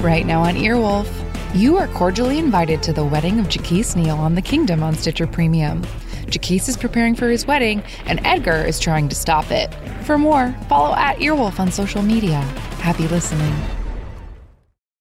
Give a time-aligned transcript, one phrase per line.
[0.00, 1.06] Right now on Earwolf,
[1.54, 5.26] you are cordially invited to the wedding of Jaquise Neal on the Kingdom on Stitcher
[5.26, 5.82] Premium.
[6.24, 9.68] Jaquise is preparing for his wedding, and Edgar is trying to stop it.
[10.06, 12.40] For more, follow at Earwolf on social media.
[12.80, 13.54] Happy listening.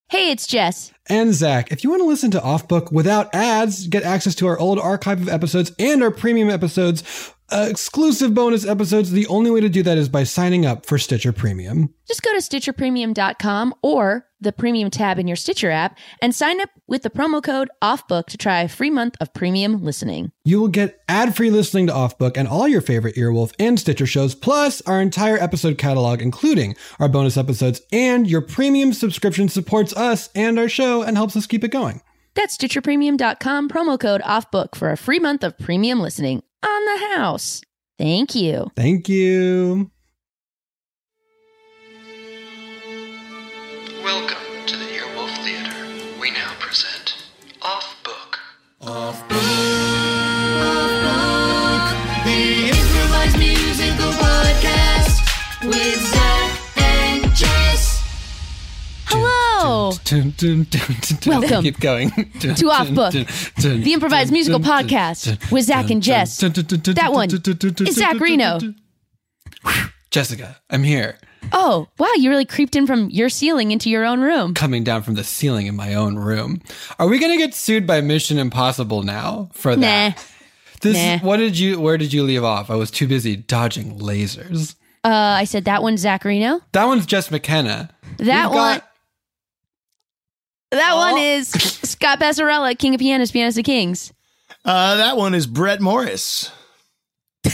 [0.10, 0.92] Hey, it's Jess.
[1.08, 4.48] And Zach, if you want to listen to Off Book without ads, get access to
[4.48, 9.52] our old archive of episodes and our premium episodes, uh, exclusive bonus episodes, the only
[9.52, 11.94] way to do that is by signing up for Stitcher Premium.
[12.08, 16.70] Just go to StitcherPremium.com or the Premium tab in your Stitcher app and sign up
[16.88, 20.32] with the promo code OFFBOOK to try a free month of premium listening.
[20.44, 24.36] You will get ad-free listening to OFFBOOK and all your favorite Earwolf and Stitcher shows,
[24.36, 30.30] plus our entire episode catalog, including our bonus episodes, and your premium subscription supports us
[30.34, 32.02] and our show and helps us keep it going.
[32.36, 37.62] That's StitcherPremium.com, promo code OFFBOOK for a free month of premium listening on the house.
[37.98, 38.72] Thank you.
[38.76, 39.92] Thank you.
[44.04, 46.20] Welcome to the Earwolf Theater.
[46.22, 47.28] We now present
[47.62, 48.40] Off Book.
[48.82, 49.40] Off Book.
[50.62, 52.26] Off Book.
[52.26, 56.19] The improvised musical podcast with Zach and Jess.
[59.12, 59.92] Hello.
[61.26, 62.12] Welcome Keep going.
[62.40, 66.38] to Off Book, the improvised musical podcast with Zach and Jess.
[66.38, 68.60] That one is Zach Reino.
[70.12, 71.18] Jessica, I'm here.
[71.54, 74.54] Oh, wow, you really creeped in from your ceiling into your own room.
[74.54, 76.62] Coming down from the ceiling in my own room.
[77.00, 80.16] Are we gonna get sued by Mission Impossible now for that?
[80.16, 80.22] Nah.
[80.82, 81.28] This Nah.
[81.28, 82.70] what did you where did you leave off?
[82.70, 84.76] I was too busy dodging lasers.
[85.04, 86.62] Uh, I said that one's Zach Reino.
[86.74, 87.90] That one's Jess McKenna.
[88.18, 88.82] That We've one.
[90.72, 94.14] Got- That one is Scott Passarella, King of Pianists, Pianist of Kings.
[94.66, 96.52] Uh, that one is Brett Morris.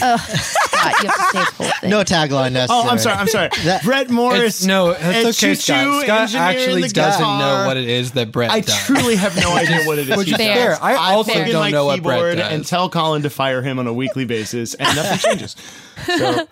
[0.01, 1.89] Ugh, Scott, you have to say the whole thing.
[1.91, 2.81] No tagline necessary.
[2.85, 3.15] Oh, I'm sorry.
[3.17, 3.49] I'm sorry.
[3.65, 4.57] That- Brett Morris.
[4.57, 6.03] It's, no, that's and okay, Scott.
[6.03, 7.39] Scott actually doesn't guitar.
[7.61, 8.75] know what it is that Brett I does.
[8.85, 10.17] truly have no idea what it is.
[10.17, 10.47] Which he is does.
[10.47, 10.77] fair.
[10.83, 12.51] I also plug in don't know what Brett does.
[12.51, 15.55] and tell Colin to fire him on a weekly basis, and nothing changes.
[16.05, 16.47] So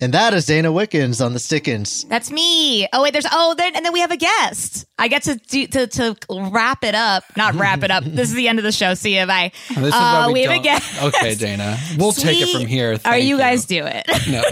[0.00, 2.04] And that is Dana Wickens on the Stickens.
[2.04, 2.86] That's me.
[2.92, 4.86] Oh wait, there's oh then and then we have a guest.
[4.96, 6.16] I get to do, to to
[6.52, 7.24] wrap it up.
[7.36, 8.04] Not wrap it up.
[8.18, 8.94] This is the end of the show.
[8.94, 9.26] See you.
[9.26, 9.50] Bye.
[9.70, 11.02] This is Uh, why we, we have a guest.
[11.02, 11.76] Okay, Dana.
[11.98, 12.92] We'll take it from here.
[12.92, 14.06] Are Thank you guys do it?
[14.28, 14.42] No.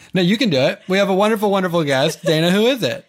[0.14, 0.80] no, you can do it.
[0.88, 2.22] We have a wonderful, wonderful guest.
[2.24, 3.04] Dana, who is it?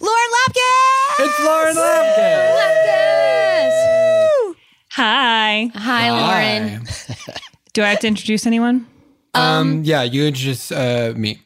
[0.00, 1.20] Lauren Lapkus.
[1.20, 2.70] It's Lauren Lapkus.
[4.92, 5.70] Hi.
[5.74, 6.84] Hi, Lauren.
[7.72, 8.86] Do I have to introduce anyone?
[9.34, 11.40] Um, yeah, you introduce uh, me.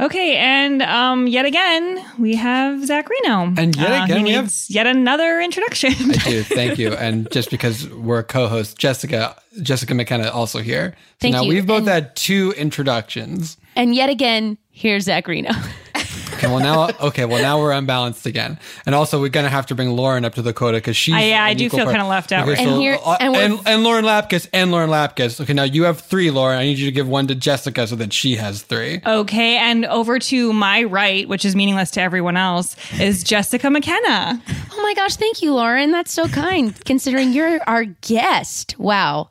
[0.00, 3.54] Okay, and um, yet again, we have Zach Reino.
[3.56, 5.92] And yet Uh, again, he we have- yet another introduction.
[5.92, 6.42] I do.
[6.58, 6.92] Thank you.
[6.94, 10.96] And just because we're co-hosts, Jessica, Jessica McKenna also here.
[10.96, 11.50] So Thank now you.
[11.50, 13.58] we've both And- had two introductions.
[13.76, 15.52] And yet again, here's Zach Reino.
[16.34, 19.74] Okay, well now, okay, well now we're unbalanced again, and also we're gonna have to
[19.74, 21.14] bring Lauren up to the quota because she's.
[21.14, 21.90] I- yeah, I do feel part.
[21.96, 24.88] kinda left out Okay, right And here- uh, and and, and Lauren Lapkus and Lauren
[24.90, 25.40] Lapkus.
[25.40, 26.58] Okay, now you have three, Lauren.
[26.58, 29.00] I need you to give one to Jessica so that she has three.
[29.04, 34.40] okay, and over to my right, which is meaningless to everyone else, is Jessica McKenna.
[34.72, 35.90] Oh my gosh, thank you, Lauren.
[35.90, 38.78] That's so kind, considering you're our guest.
[38.78, 39.28] Wow.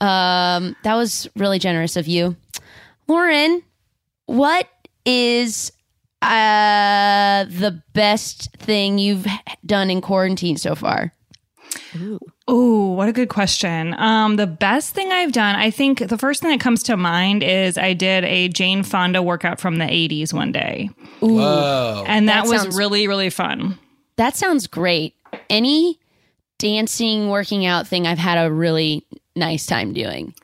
[0.00, 2.36] Um, that was really generous of you.
[3.08, 3.62] Lauren,
[4.26, 4.68] what
[5.04, 5.72] is
[6.22, 9.26] uh the best thing you've
[9.66, 11.12] done in quarantine so far?
[12.48, 13.94] Oh, what a good question.
[13.98, 17.42] Um, the best thing I've done, I think the first thing that comes to mind
[17.42, 20.90] is I did a Jane Fonda workout from the 80s one day.
[21.20, 22.04] Whoa!
[22.06, 23.78] And that, That was sounds- really, really fun.
[24.16, 25.14] That sounds great.
[25.48, 25.98] Any
[26.58, 30.34] dancing, working out thing I've had a really nice time doing.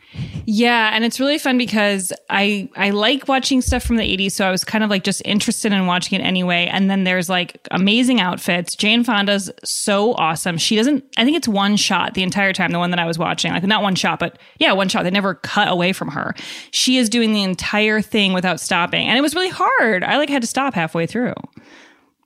[0.47, 4.49] Yeah, and it's really fun because I I like watching stuff from the 80s, so
[4.49, 6.67] I was kind of like just interested in watching it anyway.
[6.73, 8.75] And then there's like amazing outfits.
[8.75, 10.57] Jane Fonda's so awesome.
[10.57, 13.19] She doesn't I think it's one shot the entire time, the one that I was
[13.19, 13.53] watching.
[13.53, 15.03] Like not one shot, but yeah, one shot.
[15.03, 16.35] They never cut away from her.
[16.71, 19.07] She is doing the entire thing without stopping.
[19.07, 20.03] And it was really hard.
[20.03, 21.35] I like had to stop halfway through.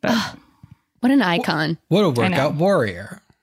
[0.01, 0.37] But
[1.01, 1.79] What an icon.
[1.89, 3.21] what a workout warrior!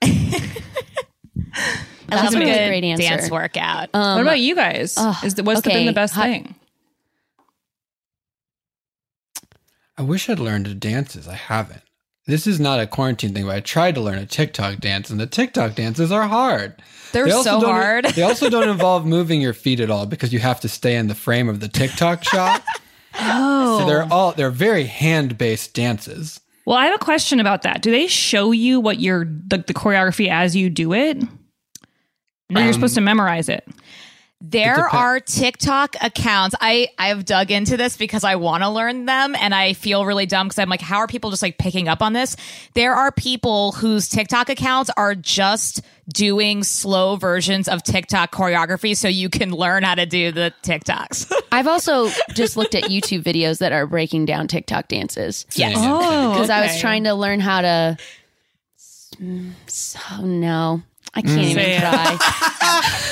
[2.10, 3.02] That was a a good good great answer.
[3.02, 3.88] dance workout.
[3.94, 4.96] Um, what about you guys?
[4.96, 6.54] Uh, is the, what's the, been the best Hi- thing?
[9.96, 11.28] I wish I'd learned to dances.
[11.28, 11.82] I haven't.
[12.26, 15.18] This is not a quarantine thing, but I tried to learn a TikTok dance, and
[15.18, 16.80] the TikTok dances are hard.
[17.12, 18.04] They're They so hard.
[18.06, 21.08] they also don't involve moving your feet at all because you have to stay in
[21.08, 22.62] the frame of the TikTok shot.
[23.18, 23.80] Oh.
[23.80, 26.40] So they're all they're very hand based dances.
[26.66, 27.82] Well, I have a question about that.
[27.82, 31.18] Do they show you what you're the, the choreography as you do it?
[32.54, 33.66] Or you're supposed to um, memorize it?
[34.42, 34.94] There depends.
[34.94, 36.54] are TikTok accounts.
[36.58, 40.24] I I've dug into this because I want to learn them, and I feel really
[40.24, 42.36] dumb because I'm like, how are people just like picking up on this?
[42.72, 49.08] There are people whose TikTok accounts are just doing slow versions of TikTok choreography, so
[49.08, 51.30] you can learn how to do the TikToks.
[51.52, 55.74] I've also just looked at YouTube videos that are breaking down TikTok dances Yes.
[55.76, 57.98] Oh, because I was trying to learn how to.
[59.66, 60.82] So oh, no,
[61.12, 61.80] I can't even Say it.
[61.80, 62.16] try.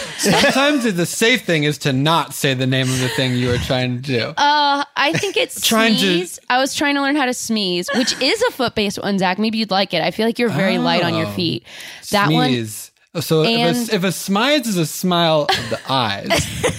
[0.19, 3.59] Sometimes the safe thing is to not say the name of the thing you were
[3.59, 4.21] trying to do.
[4.37, 6.39] Uh, I think it's Trying to- sneeze.
[6.49, 9.39] I was trying to learn how to sneeze, which is a foot based one, Zach.
[9.39, 10.03] Maybe you'd like it.
[10.03, 11.33] I feel like you're very light on your Oh.
[11.33, 11.65] feet.
[12.11, 12.88] That one, Sneeze.
[13.21, 16.29] So And- if a, if a smize is a smile of the eyes,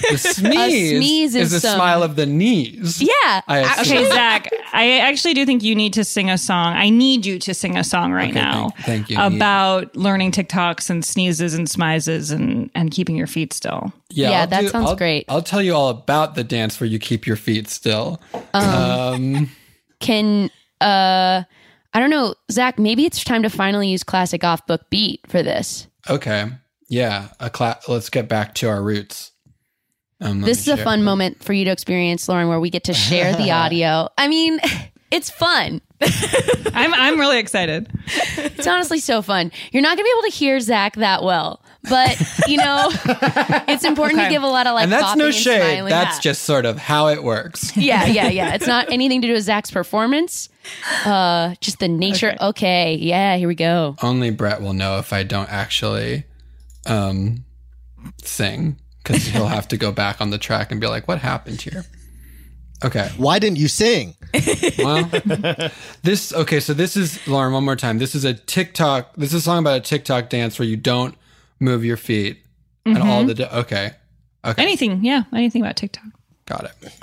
[0.09, 3.01] the sneeze, sneeze is is a some- smile of the knees.
[3.01, 3.41] yeah.
[3.47, 3.79] I.
[3.81, 6.73] Okay, Zach, I actually do think you need to sing a song.
[6.75, 8.69] I need you to sing a song right Okay, now.
[8.69, 9.17] thank- thank you.
[9.19, 13.91] About learning TikToks and sneezes and smizes and, and keeping your feet still.
[14.09, 15.25] Yeah, I'll that sounds I'll- great.
[15.29, 18.19] I'll tell you all about the dance where you keep your feet still.
[18.53, 19.49] Um,
[19.99, 20.49] Can
[20.81, 21.43] uh,
[21.93, 22.77] I don't know, Zach.
[22.79, 25.87] Maybe it's time to finally use classic off book beat for this.
[26.09, 26.47] okay,
[26.87, 27.29] yeah.
[27.39, 29.31] A cla- Let's get back to our roots.
[30.21, 32.93] Um, This is a fun moment for you to experience, Lauren, where we get to
[32.93, 34.09] share the audio.
[34.17, 34.59] I mean,
[35.11, 35.81] it's fun.
[36.73, 37.89] I'm I'm really excited.
[38.37, 39.51] It's honestly so fun.
[39.71, 42.89] You're not gonna be able to hear Zach that well, but you know,
[43.67, 44.83] it's important to give a lot of like.
[44.83, 45.59] and that's popping no and shade.
[45.61, 45.89] smiling.
[45.89, 46.21] That's Yeah.
[46.31, 47.75] just sort of how it works.
[47.77, 48.53] yeah, yeah, yeah.
[48.53, 50.49] It's not anything to do with Zach's performance.
[51.05, 52.35] Uh, just the nature.
[52.39, 53.95] Okay, yeah, here we go.
[54.01, 56.23] Only Brett will know if I don't actually
[56.85, 57.43] um,
[58.23, 61.61] sing because he'll have to go back on the track and be like, "What happened
[61.61, 61.85] here?"
[62.83, 63.09] Okay.
[63.17, 64.15] Why didn't you sing?
[64.77, 65.09] Well,
[66.03, 66.61] this okay.
[66.61, 67.51] So this is Lauren.
[67.51, 67.97] One more time.
[67.97, 69.13] This is a TikTok.
[69.17, 71.15] This is a song about a TikTok dance where you don't
[71.59, 72.37] move your feet
[72.85, 73.09] and mm-hmm.
[73.09, 73.33] all the.
[73.33, 73.91] da- okay.
[74.45, 74.61] Okay.
[74.61, 76.05] Anything, yeah, anything about TikTok.
[76.45, 76.93] Got it.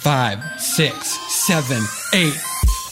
[0.00, 1.82] Five, six, seven,
[2.14, 2.40] eight.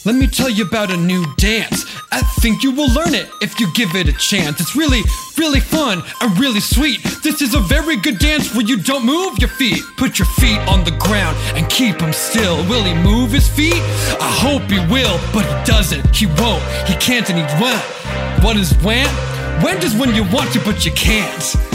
[0.06, 1.84] Let me tell you about a new dance.
[2.10, 4.58] I think you will learn it if you give it a chance.
[4.58, 5.02] It's really,
[5.36, 7.02] really fun and really sweet.
[7.22, 9.82] This is a very good dance where you don't move your feet.
[9.98, 12.56] Put your feet on the ground and keep them still.
[12.66, 13.82] Will he move his feet?
[14.18, 16.16] I hope he will, but he doesn't.
[16.16, 16.62] He won't.
[16.88, 17.82] He can't and he won't.
[18.42, 19.06] What is when?
[19.62, 21.69] Want is when you want to, but you can't.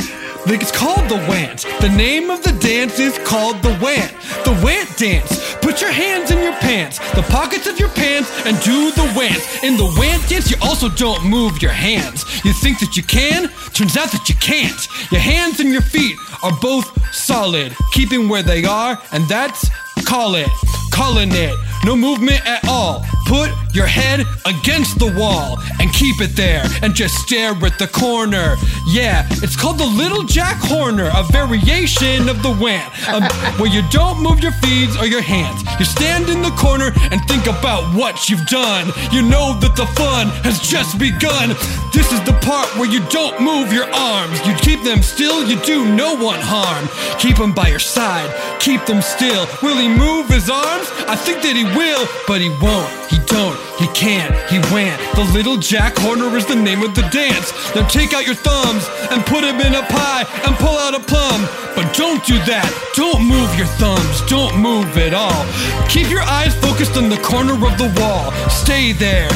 [0.47, 1.65] It's called the Want.
[1.81, 4.11] The name of the dance is called the Want.
[4.45, 5.55] The Want dance.
[5.55, 9.63] Put your hands in your pants, the pockets of your pants, and do the Want.
[9.63, 12.23] In the Want dance, you also don't move your hands.
[12.45, 13.49] You think that you can?
[13.73, 14.87] Turns out that you can't.
[15.11, 19.69] Your hands and your feet are both solid, keeping where they are, and that's
[20.05, 20.49] call it.
[20.91, 21.55] Calling it.
[21.83, 23.03] No movement at all.
[23.25, 27.87] Put your head against the wall and keep it there and just stare at the
[27.87, 28.55] corner.
[28.87, 33.23] Yeah, it's called the Little Jack Horner, a variation of the wham, um,
[33.59, 35.63] where you don't move your feet or your hands.
[35.79, 38.93] You stand in the corner and think about what you've done.
[39.11, 41.49] You know that the fun has just begun.
[41.93, 44.37] This is the part where you don't move your arms.
[44.45, 46.87] You keep them still, you do no one harm.
[47.19, 48.29] Keep them by your side,
[48.59, 49.47] keep them still.
[49.61, 50.87] Will he move his arms?
[51.07, 52.89] I think that he will, but he won't.
[53.09, 54.99] He don't, he can't, he won't.
[55.15, 57.51] The little Jack Horner is the name of the dance.
[57.75, 60.99] Now take out your thumbs and put them in a pie and pull out a
[60.99, 61.47] plum.
[61.75, 62.67] But don't do that.
[62.95, 64.21] Don't move your thumbs.
[64.27, 65.43] Don't move at all.
[65.89, 68.31] Keep your eyes focused on the corner of the wall.
[68.49, 69.29] Stay there.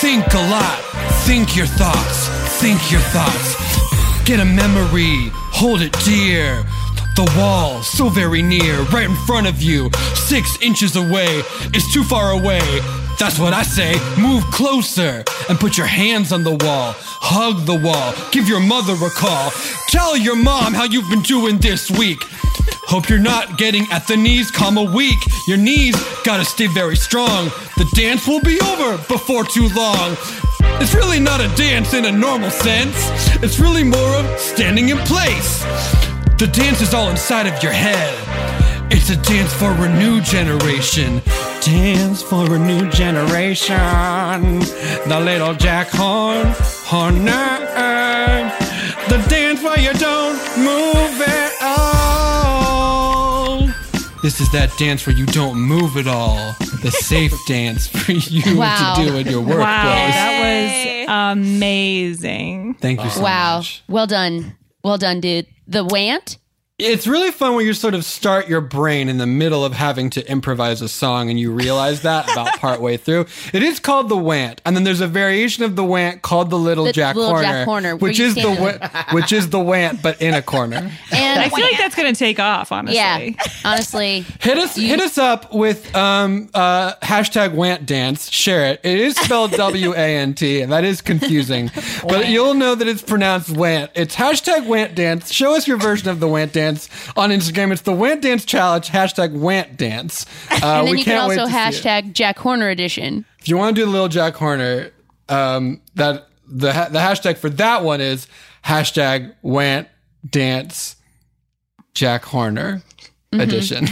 [0.00, 0.78] Think a lot.
[1.24, 2.28] Think your thoughts.
[2.60, 3.56] Think your thoughts.
[4.24, 5.30] Get a memory.
[5.52, 6.64] Hold it dear.
[7.14, 11.42] The wall, so very near, right in front of you, six inches away,
[11.74, 12.62] is too far away.
[13.18, 13.94] That's what I say.
[14.18, 16.94] Move closer and put your hands on the wall.
[16.96, 18.14] Hug the wall.
[18.32, 19.52] Give your mother a call.
[19.88, 22.18] Tell your mom how you've been doing this week.
[22.88, 25.18] Hope you're not getting at the knees, comma weak.
[25.46, 27.46] Your knees gotta stay very strong.
[27.76, 30.16] The dance will be over before too long.
[30.80, 32.96] It's really not a dance in a normal sense.
[33.42, 36.11] It's really more of standing in place.
[36.42, 38.12] The dance is all inside of your head.
[38.90, 41.22] It's a dance for a new generation.
[41.60, 44.58] Dance for a new generation.
[45.08, 46.52] The little Jack Horn,
[46.84, 47.60] Horner.
[49.08, 53.58] The dance where you don't move at all.
[54.24, 56.56] This is that dance where you don't move at all.
[56.82, 58.94] The safe dance for you Wow.
[58.96, 59.58] to do in your workplace.
[59.60, 62.74] Wow, that was amazing.
[62.80, 63.30] Thank you so much.
[63.30, 63.58] wow.
[63.58, 63.84] much.
[63.86, 64.56] Well done.
[64.82, 65.46] Well done, dude.
[65.66, 66.38] The want
[66.82, 70.10] It's really fun when you sort of start your brain in the middle of having
[70.10, 73.26] to improvise a song and you realize that about partway through.
[73.52, 76.58] It is called the Want, and then there's a variation of the Want called the
[76.58, 79.50] Little The Jack Little Horner, Jack Horner, where which is the stand wa- which is
[79.50, 80.90] the Want, but in a corner.
[81.12, 82.96] And I feel like that's going to take off, honestly.
[82.96, 83.30] yeah,
[83.64, 88.30] honestly, Hit us, hit us up with um, uh, hashtag Want Dance.
[88.30, 88.80] Share it.
[88.82, 91.70] It is spelled W A N T, and that is confusing,
[92.08, 93.90] but you'll know that it's pronounced Want.
[93.94, 95.32] It's hashtag Want Dance.
[95.32, 96.71] Show us your version of the Want Dance
[97.16, 97.72] on Instagram.
[97.72, 98.88] It's the Want Dance Challenge.
[98.88, 100.26] Hashtag Want Dance.
[100.62, 101.56] Uh, and then we you can also to see it.
[101.56, 103.24] hashtag Jack Horner edition.
[103.40, 104.92] If you want to do the little Jack Horner,
[105.28, 108.28] um, that the the hashtag for that one is
[108.64, 109.88] hashtag Want
[110.28, 110.96] Dance
[111.94, 112.82] Jack Horner
[113.32, 113.40] Mm-hmm.
[113.40, 113.86] edition.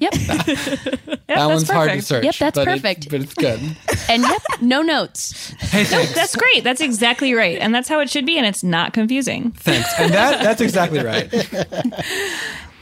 [0.00, 0.12] Yep,
[1.28, 2.24] that one's hard to search.
[2.24, 3.10] Yep, that's but it's- perfect.
[3.10, 3.58] but it's good.
[4.10, 5.50] and yep, no notes.
[5.60, 6.14] Hey, thanks.
[6.14, 6.62] That's great.
[6.62, 7.58] That's exactly right.
[7.58, 8.36] And that's how it should be.
[8.36, 9.52] And it's not confusing.
[9.52, 9.88] thanks.
[9.98, 11.32] And that that's exactly right.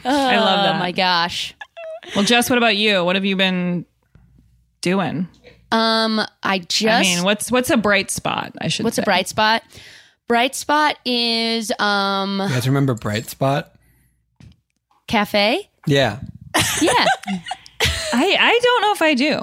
[0.03, 0.79] I love Oh that.
[0.79, 1.53] my gosh.
[2.15, 3.03] Well, Jess, what about you?
[3.05, 3.85] What have you been
[4.81, 5.27] doing?
[5.71, 8.53] Um, I just I mean, what's what's a bright spot?
[8.59, 8.83] I should.
[8.83, 9.01] what's say.
[9.01, 9.63] a bright spot?
[10.27, 13.71] Bright spot is um You guys remember Bright Spot?
[15.07, 15.69] cafe.
[15.87, 16.19] Yeah.
[16.81, 17.05] Yeah,
[18.13, 19.39] I I don't know if I do.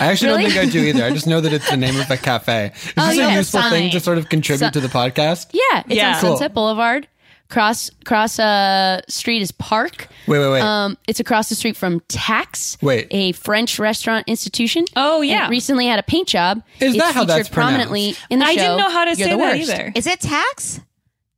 [0.00, 0.42] I actually Really?
[0.44, 1.04] don't think I do either.
[1.04, 2.72] I just know that it's the name of a cafe.
[2.74, 3.70] Is Oh, this yeah, a useful fine.
[3.70, 5.48] thing to sort of contribute to the podcast?
[5.52, 5.82] yeah.
[5.86, 6.14] It's Yeah.
[6.14, 6.30] on Cool.
[6.36, 7.08] Sunset Boulevard.
[7.50, 10.08] Cross cross uh street is Park.
[10.26, 10.60] Wait, wait, wait.
[10.62, 13.06] Um, it's across the street from Taix, Wait.
[13.10, 14.86] a French restaurant institution.
[14.96, 15.46] Oh, yeah.
[15.46, 16.62] it recently had a paint job.
[16.80, 18.60] Is It's that how featured that's prominently in the I show.
[18.62, 19.70] didn't know how to You're say the that worst.
[19.70, 19.92] either.
[19.94, 20.80] Is it Taix?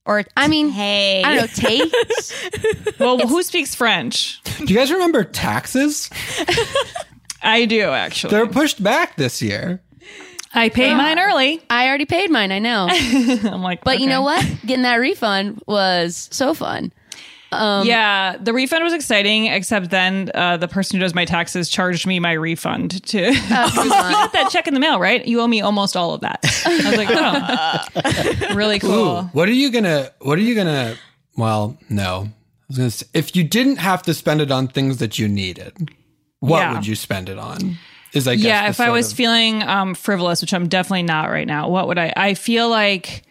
[0.07, 1.69] Or I mean, hey, I don't know.
[1.69, 2.35] Taste.
[2.99, 4.41] Well, who speaks French?
[4.59, 6.09] do you guys remember taxes?
[7.43, 8.31] I do actually.
[8.31, 9.83] They're pushed back this year.
[10.55, 11.63] I pay mine early.
[11.69, 12.53] I already paid mine.
[12.53, 14.43] I know, I'm like, but you know what?
[14.65, 16.93] Getting that refund was so fun.
[17.53, 22.07] Yeah, the refund was exciting, except then uh, the person who does my taxes charged
[22.07, 23.27] me my refund to.
[23.27, 23.31] Oh,
[23.85, 25.25] you got that check in the mail, right?
[25.27, 26.41] You owe me almost all of that.
[26.67, 29.23] I was like, oh, really cool.
[29.33, 30.11] What are you gonna?
[30.21, 30.97] What are you gonna?
[31.37, 32.29] Well, no.
[32.29, 35.29] I was gonna say, if you didn't have to spend it on things that you
[35.29, 35.91] needed,
[36.41, 36.75] what Yeah.
[36.75, 37.77] would you spend it on?
[38.13, 41.29] Is I guess yeah if i was of- feeling um frivolous which i'm definitely not
[41.29, 43.25] right now what would i i feel like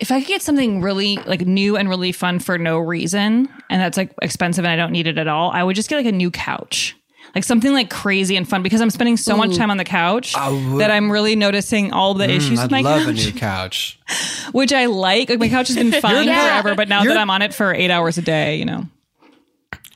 [0.00, 3.80] if i could get something really like new and really fun for no reason and
[3.80, 6.06] that's like expensive and i don't need it at all i would just get like
[6.06, 6.96] a new couch
[7.34, 10.34] like something like crazy and fun because i'm spending so much time on the couch
[10.36, 13.32] would- that i'm really noticing all the issues Mm, with I'd my love couch a
[13.32, 14.00] new couch.
[14.52, 16.60] which i like like my couch has been fine Yeah.
[16.62, 18.86] forever but now You're- that i'm on it for eight hours a day you know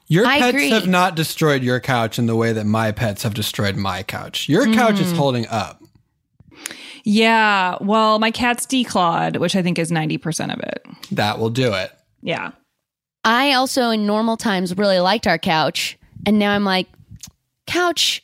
[0.06, 0.70] Your I pets agree.
[0.70, 4.49] have not destroyed your couch in the way that my pets have destroyed my couch.
[4.50, 5.00] Your couch Mm.
[5.00, 5.80] is holding up.
[7.04, 11.73] Yeah well my cat's declawed which i think is 90% of it That will do
[11.73, 11.92] it.
[12.23, 12.52] yeah
[13.26, 15.96] I also, in normal times, really liked our couch,
[16.26, 16.88] and now I'm like,
[17.66, 18.23] couch.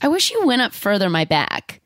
[0.00, 1.82] I wish you went up further my back.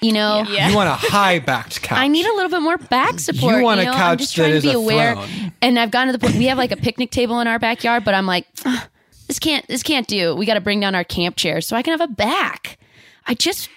[0.00, 1.98] You know, You want a high backed couch.
[2.00, 3.56] I need a little bit more back support.
[3.56, 3.90] You want a know?
[3.90, 5.14] I'm couch just that trying is to be a aware.
[5.14, 5.52] throne.
[5.60, 8.02] And I've gotten to the point we have like a picnic table in our backyard,
[8.02, 8.46] but I'm like,
[9.26, 10.34] this can't this can't do.
[10.36, 12.78] We got to bring down our camp chairs so I can have a back.
[13.26, 13.68] I just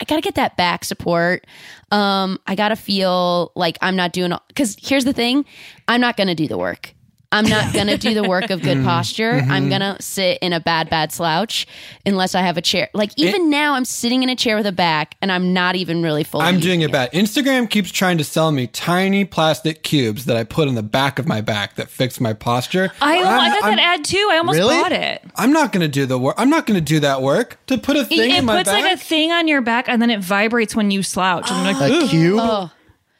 [0.00, 1.46] I got to get that back support.
[1.90, 5.44] Um, I got to feel like I'm not doing because here's the thing,
[5.88, 6.95] I'm not going to do the work.
[7.32, 9.32] I'm not going to do the work of good posture.
[9.32, 9.50] Mm-hmm.
[9.50, 11.66] I'm going to sit in a bad, bad slouch
[12.04, 12.88] unless I have a chair.
[12.94, 16.02] Like, even now, I'm sitting in a chair with a back and I'm not even
[16.02, 16.40] really full.
[16.40, 17.12] I'm doing it bad.
[17.12, 21.18] Instagram keeps trying to sell me tiny plastic cubes that I put in the back
[21.18, 22.92] of my back that fix my posture.
[23.00, 24.28] I, I'm, I got I'm- that ad too.
[24.30, 24.76] I almost Really?
[24.76, 25.22] bought it.
[25.34, 26.36] I'm not going to do the work.
[26.38, 28.70] I'm not going to do that work to put a thing it in my puts
[28.70, 31.50] like a thing on your back and then it vibrates when you slouch.
[31.50, 32.38] And I'm like, A cube?
[32.40, 32.70] Oh,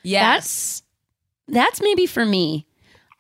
[0.03, 0.23] yes.
[0.23, 0.83] that's
[1.49, 2.66] that's maybe for me.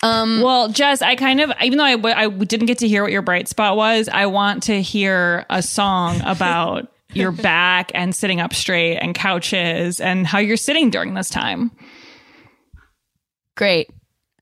[0.06, 3.02] Um, well, Jess, I kind of, even though I, w- I didn't get to hear
[3.02, 8.14] what your bright spot was, I want to hear a song about your back and
[8.14, 11.70] sitting up straight and couches and how you're sitting during this time.
[13.56, 13.88] great,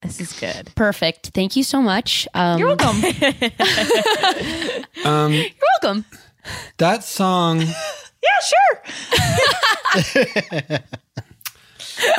[0.03, 0.73] This is good.
[0.75, 1.29] perfect.
[1.35, 2.27] Thank you so much.
[2.35, 2.97] Um, You're welcome.
[5.05, 5.51] um, You're
[5.83, 6.05] welcome.
[6.79, 7.61] that song.
[8.25, 8.43] yeah,
[10.03, 10.79] sure.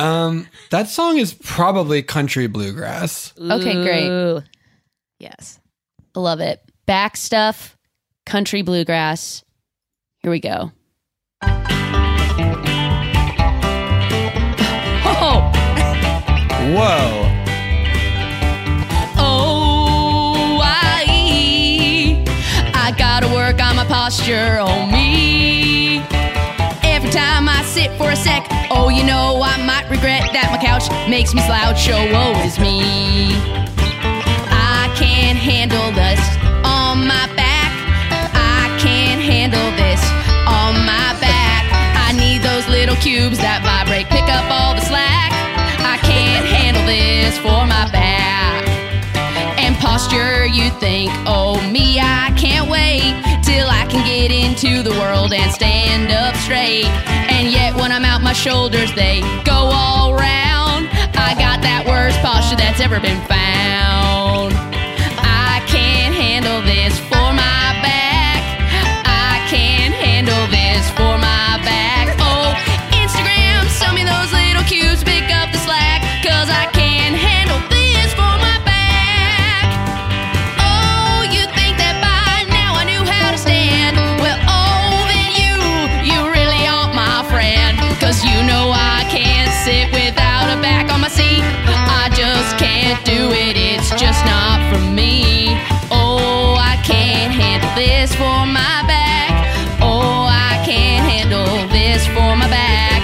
[0.00, 3.32] Um, that song is probably country bluegrass.
[3.38, 4.08] Okay, great.
[4.08, 4.42] Ooh.
[5.18, 5.58] Yes.
[6.14, 6.62] Love it.
[6.86, 7.76] Back stuff,
[8.24, 9.44] country bluegrass.
[10.20, 10.72] Here we go.
[15.18, 15.52] Oh,
[16.74, 17.32] Whoa.
[19.18, 22.24] oh, I,
[22.74, 24.90] I gotta work on my posture on
[30.56, 31.88] my couch makes me slouch.
[31.90, 32.80] Oh, woe is me.
[34.48, 36.20] I can't handle this
[36.64, 37.72] on my back.
[38.32, 40.00] I can't handle this
[40.48, 41.68] on my back.
[42.08, 45.30] I need those little cubes that vibrate, pick up all the slack.
[45.84, 48.64] I can't handle this for my back.
[49.60, 53.12] And posture, you think, oh me, I can't wait
[53.44, 56.88] till I can get into the world and stand up straight.
[57.28, 60.45] And yet when I'm out, my shoulders they go all round.
[61.26, 64.54] I got that worst posture that's ever been found.
[65.18, 68.46] I can't handle this for my back.
[69.02, 72.14] I can't handle this for my back.
[72.22, 72.54] Oh,
[72.94, 76.70] Instagram, send me those little cues, pick up the slack, cause I
[93.86, 95.56] it, it's just not for me.
[95.90, 99.30] Oh, I can't handle this for my back.
[99.80, 103.02] Oh, I can't handle this for my back.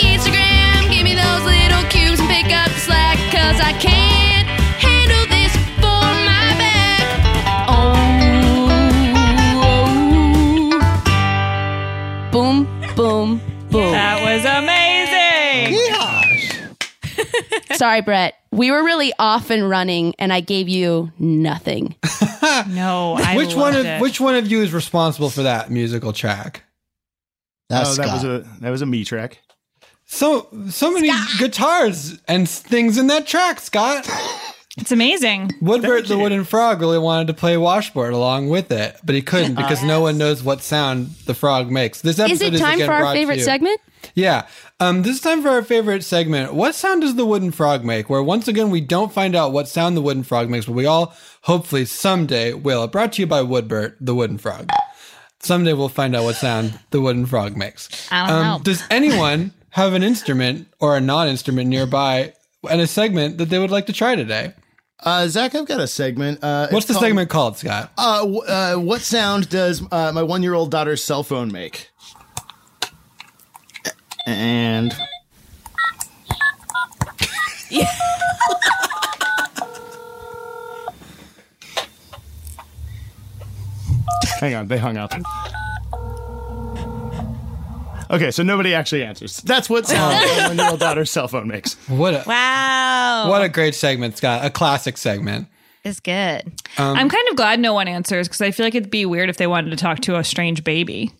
[0.00, 3.18] Instagram, give me those little cubes and pick up the slack.
[3.30, 4.48] Cause I can't
[4.82, 7.06] handle this for my back.
[7.68, 7.90] Oh,
[12.32, 12.66] boom,
[12.96, 13.40] boom,
[13.70, 13.92] boom.
[13.92, 15.76] That was amazing.
[17.76, 18.34] Sorry, Brett.
[18.56, 21.94] We were really off and running, and I gave you nothing.
[22.68, 24.00] No, I which one of it.
[24.00, 26.62] which one of you is responsible for that musical track?
[27.68, 29.40] That's oh, that was a that was a me track.
[30.06, 34.08] So so many guitars and things in that track, Scott.
[34.78, 35.52] It's amazing.
[35.62, 39.54] Woodbert the wooden frog really wanted to play washboard along with it, but he couldn't
[39.54, 42.02] because no one knows what sound the frog makes.
[42.02, 43.80] This episode Is it time again for our favorite segment?
[44.14, 44.46] Yeah.
[44.80, 46.54] Um, this is time for our favorite segment.
[46.54, 48.08] What sound does the wooden frog make?
[48.10, 50.86] Where once again we don't find out what sound the wooden frog makes, but we
[50.86, 52.86] all hopefully someday will.
[52.88, 54.70] Brought to you by Woodbert, the wooden frog.
[55.40, 57.88] Someday we'll find out what sound the wooden frog makes.
[58.10, 58.58] I don't know.
[58.62, 62.32] Does anyone have an instrument or a non-instrument nearby
[62.68, 64.54] and a segment that they would like to try today?
[64.98, 66.42] Uh, Zach, I've got a segment.
[66.42, 67.92] Uh, What's the called, segment called, Scott?
[67.98, 71.90] Uh, w- uh, what sound does uh, my one-year-old daughter's cell phone make?
[74.26, 74.92] And
[84.40, 85.12] Hang on, they hung up.
[88.08, 89.38] Okay, so nobody actually answers.
[89.38, 91.74] That's what sound my one-year-old daughter's cell phone makes.
[91.88, 93.28] What a Wow.
[93.30, 94.44] what a great segment, Scott.
[94.44, 95.48] A classic segment.
[95.82, 96.42] is good.
[96.78, 99.28] Um, I'm kind of glad no one answers because I feel like it'd be weird
[99.30, 101.10] if they wanted to talk to a strange baby.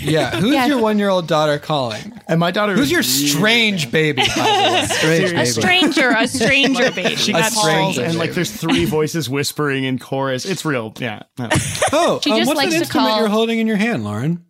[0.00, 0.36] Yeah.
[0.40, 2.12] Who's your one year old daughter calling?
[2.28, 2.74] and my daughter.
[2.74, 4.22] Who's your strange baby?
[4.22, 4.40] by the
[4.72, 4.86] way?
[4.88, 7.16] Strange A stranger, a stranger baby.
[7.16, 7.56] She A calls
[7.94, 8.02] stranger.
[8.04, 10.44] and like there's three voices whispering in chorus.
[10.44, 10.92] It's real.
[10.98, 11.22] Yeah.
[11.38, 11.48] No.
[11.92, 14.04] Oh, She um, just what's likes that to instrument call- you're holding in your hand,
[14.04, 14.44] Lauren?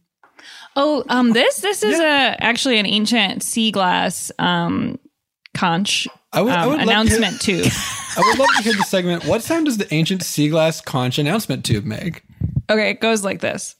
[0.76, 2.04] Oh, um, this this is a
[2.42, 4.98] actually an ancient sea glass um
[5.54, 7.66] conch I would- I um, would love to announcement tube.
[8.16, 9.24] I would love to hear the segment.
[9.24, 12.22] What sound does the ancient sea glass conch announcement tube make?
[12.70, 13.76] Okay, it goes like this.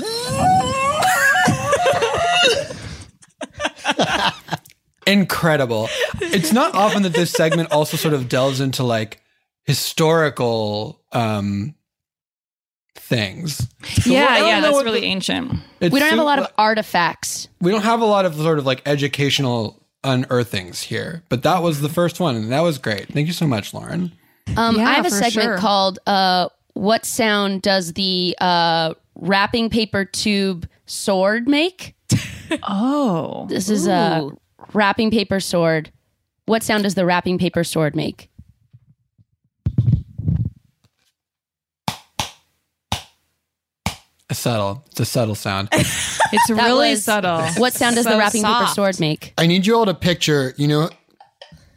[5.06, 5.88] Incredible.
[6.20, 9.20] It's not often that this segment also sort of delves into like
[9.64, 11.74] historical um
[12.96, 13.66] things.
[14.04, 15.52] yeah, yeah, that's really the- ancient.
[15.80, 17.48] We don't have a lot of artifacts.
[17.60, 21.80] we don't have a lot of sort of like educational unearthings here, but that was
[21.80, 23.08] the first one and that was great.
[23.12, 24.12] Thank you so much, Lauren.
[24.56, 25.58] Um, Yeah, I have a segment sure.
[25.58, 31.94] called uh, "What sound does the uh, wrapping paper tube sword make?"
[32.68, 34.28] Oh, This is a
[34.74, 35.92] wrapping paper sword.
[36.46, 38.28] What sound does the wrapping paper sword make?
[44.28, 44.84] A subtle.
[44.92, 45.68] It's a subtle sound.
[45.72, 47.42] it's That really was- subtle.
[47.60, 48.74] What sound does So the wrapping paper soft.
[48.76, 49.34] sword make?
[49.36, 50.88] I need you all to picture, you know,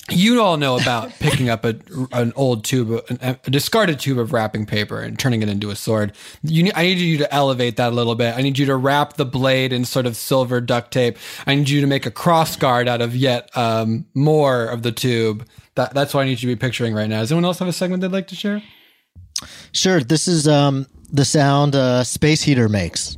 [0.09, 1.75] you all know about picking up a,
[2.11, 6.13] an old tube, a discarded tube of wrapping paper and turning it into a sword.
[6.43, 8.35] You, I need you to elevate that a little bit.
[8.35, 11.17] I need you to wrap the blade in sort of silver duct tape.
[11.47, 14.91] I need you to make a cross guard out of yet um, more of the
[14.91, 15.47] tube.
[15.75, 17.21] That, that's what I need you to be picturing right now.
[17.21, 18.61] Does anyone else have a segment they'd like to share?
[19.71, 20.01] Sure.
[20.01, 23.17] This is um, the sound a space heater makes.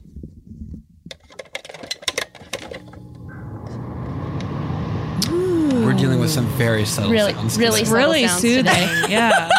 [6.05, 7.57] Dealing with some very subtle Really, sounds.
[7.57, 7.85] really today.
[7.85, 8.65] subtle really sounds soothing.
[8.65, 9.01] today.
[9.09, 9.49] yeah.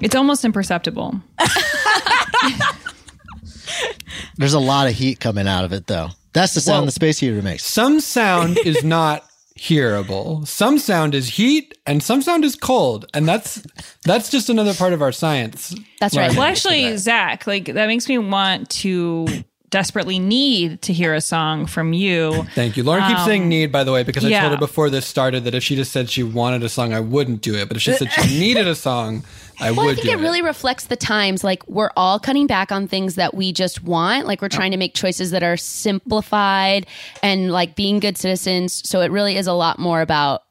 [0.00, 1.20] It's almost imperceptible.
[4.36, 6.10] There's a lot of heat coming out of it, though.
[6.34, 6.86] That's the sound Whoa.
[6.86, 7.64] the space heater makes.
[7.64, 9.24] Some sound is not
[9.58, 10.46] hearable.
[10.46, 13.06] Some sound is heat and some sound is cold.
[13.12, 13.60] And that's
[14.04, 15.74] that's just another part of our science.
[15.98, 16.30] That's right.
[16.30, 16.96] Well, actually, today.
[16.96, 19.26] Zach, like that makes me want to
[19.70, 22.44] desperately need to hear a song from you.
[22.54, 22.82] Thank you.
[22.82, 24.40] Lauren keeps saying um, need, by the way, because I yeah.
[24.40, 27.00] told her before this started that if she just said she wanted a song, I
[27.00, 27.68] wouldn't do it.
[27.68, 29.24] But if she said she needed a song,
[29.60, 29.76] I would.
[29.76, 31.44] Well, I think do it really reflects the times.
[31.44, 34.26] Like we're all cutting back on things that we just want.
[34.26, 36.86] Like we're trying to make choices that are simplified
[37.22, 38.88] and like being good citizens.
[38.88, 40.42] So it really is a lot more about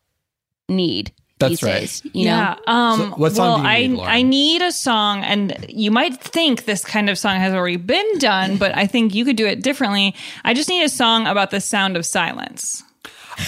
[0.68, 1.80] need That's these right.
[1.80, 2.02] days.
[2.06, 2.56] You yeah.
[2.68, 2.74] know?
[2.74, 4.12] Um, So what song well, do you need, I Lauren?
[4.12, 8.18] I need a song, and you might think this kind of song has already been
[8.20, 10.16] done, but I think you could do it differently.
[10.44, 12.84] I just need a song about the sound of silence.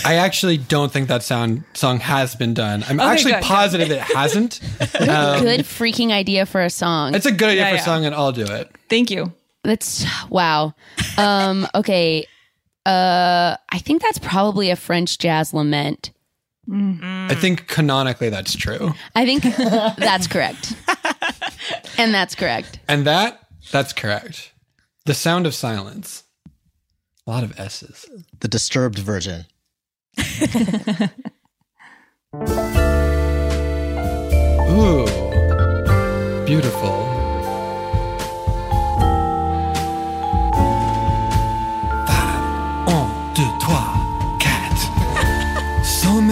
[0.06, 2.86] I actually don't think that sound song has been done.
[2.88, 3.48] I'm actually good, good.
[3.48, 4.62] positive it hasn't.
[4.80, 7.14] good freaking idea for a song.
[7.14, 7.82] It's a good idea Yeah, for yeah.
[7.82, 8.72] a song, and I'll do it.
[8.90, 9.34] Thank you.
[9.64, 10.74] That's wow.
[11.18, 12.26] Um, okay.
[12.86, 16.12] Uh, I think that's probably a French jazz lament.
[16.74, 18.94] I think canonically that's true.
[19.16, 19.44] I think
[19.98, 20.74] that's correct.
[21.98, 22.80] and that's correct.
[22.88, 23.40] And that,
[23.72, 24.54] that's correct.
[25.06, 26.24] The sound of silence.
[27.28, 28.06] A lot of S's.
[28.40, 29.46] The disturbed version.
[34.72, 35.06] Ooh,
[36.46, 37.21] beautiful.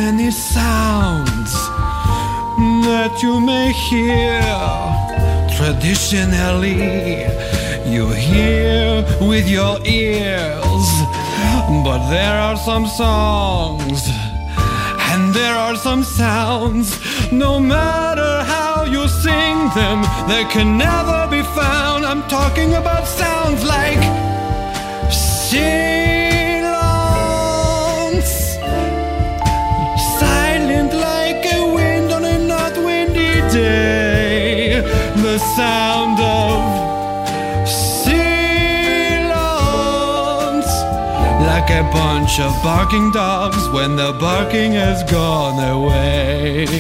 [0.04, 1.52] Many sounds
[2.90, 4.42] that you may hear.
[5.60, 6.82] Traditionally,
[7.94, 8.84] you hear
[9.32, 10.88] with your ears,
[11.88, 14.02] but there are some songs.
[15.12, 16.88] And there are some sounds,
[17.46, 20.00] no matter how you sing them,
[20.32, 22.00] they can never be found.
[22.12, 24.02] I'm talking about sounds like
[25.12, 26.09] silence,
[35.40, 36.60] The sound of
[38.04, 38.44] silence
[41.48, 46.66] like a bunch of barking dogs when the barking has gone away.
[46.66, 46.74] the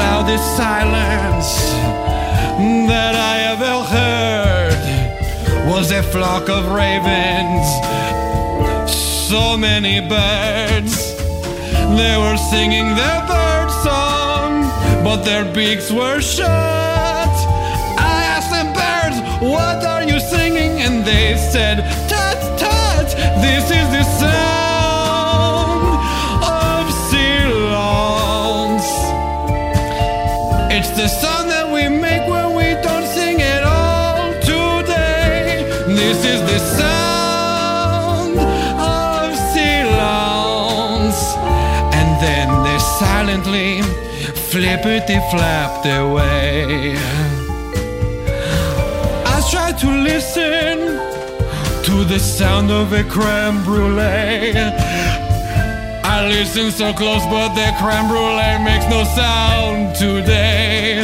[0.00, 1.74] loudest silence
[2.88, 4.82] that I ever heard
[5.70, 7.66] was a flock of ravens.
[9.28, 11.10] So many birds.
[11.98, 14.19] They were singing their bird song,
[15.02, 16.48] but their beaks were shut.
[16.48, 20.80] I asked them, birds, what are you singing?
[20.80, 21.76] And they said,
[22.08, 23.08] tut tut,
[23.42, 24.49] this is the sound
[44.50, 46.96] flippity flapped away.
[49.34, 50.98] I tried to listen
[51.84, 54.58] to the sound of a creme brulee.
[56.02, 60.98] I listen so close, but the creme brulee makes no sound today.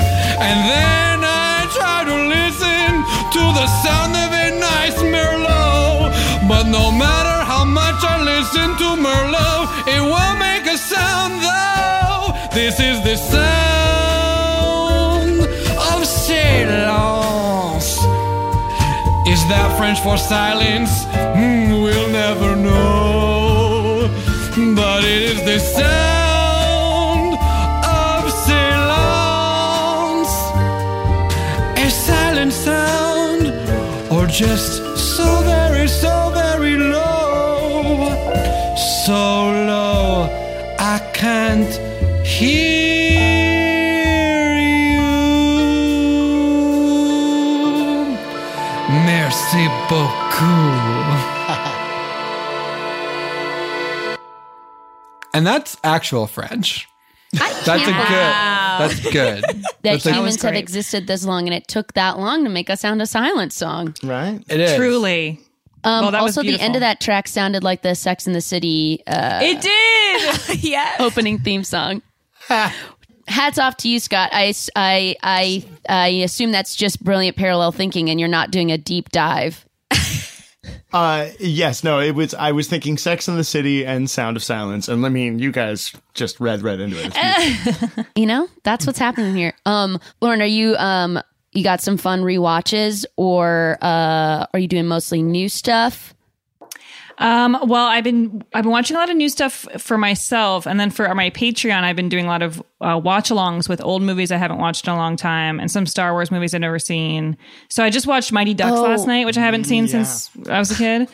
[0.47, 2.89] And then I try to listen
[3.37, 6.11] to the sound of a nice Merlot.
[6.49, 10.46] But no matter how much I listen to Merlot, it won't
[12.57, 14.57] This is the sound
[15.43, 17.91] of silence.
[19.29, 21.05] Is that French for silence?
[21.37, 24.09] Hmm, we'll never know.
[24.75, 27.35] But it is the sound
[27.85, 30.35] of silence.
[31.77, 33.53] A silent sound,
[34.11, 35.56] or just so very,
[55.87, 56.87] actual French.
[57.33, 57.87] That's a good.
[57.87, 59.45] That's good.
[59.87, 60.59] That That's a- humans have great.
[60.61, 63.95] existed this long and it took that long to make a sound a silent song.
[64.03, 64.43] Right?
[64.49, 65.41] It is Truly.
[65.85, 66.77] Um, Well, that was also, the end beautiful.
[66.77, 70.65] of that track sounded like the Sex in the City uh, It did.
[70.65, 71.01] yes.
[71.01, 72.03] opening theme song.
[73.29, 74.31] Hats off to you, Scott.
[74.33, 78.79] I, I, I, I assume that's just brilliant parallel thinking and you're not doing a
[78.79, 79.66] deep dive.
[80.97, 82.33] Uh, yes, no, it was.
[82.33, 85.53] I was thinking Sex in the City and Sound of Silence, and I mean, you
[85.53, 88.07] guys just read right into it.
[88.17, 89.53] You know, that's what's happening here.
[89.67, 91.21] Um, Lauren, are you um
[91.53, 96.15] you got some fun rewatches or uh are you doing mostly new stuff?
[97.19, 100.79] Um, well, I've been I've been watching a lot of new stuff for myself, and
[100.79, 104.31] then for my Patreon, I've been doing a lot of uh, watch-alongs with old movies
[104.31, 107.39] I haven't watched in a long time, and some Star Wars movies I've never seen.
[107.71, 108.83] So I just watched Mighty Ducks Oh.
[108.83, 111.09] last night, which I haven't seen since I was a kid.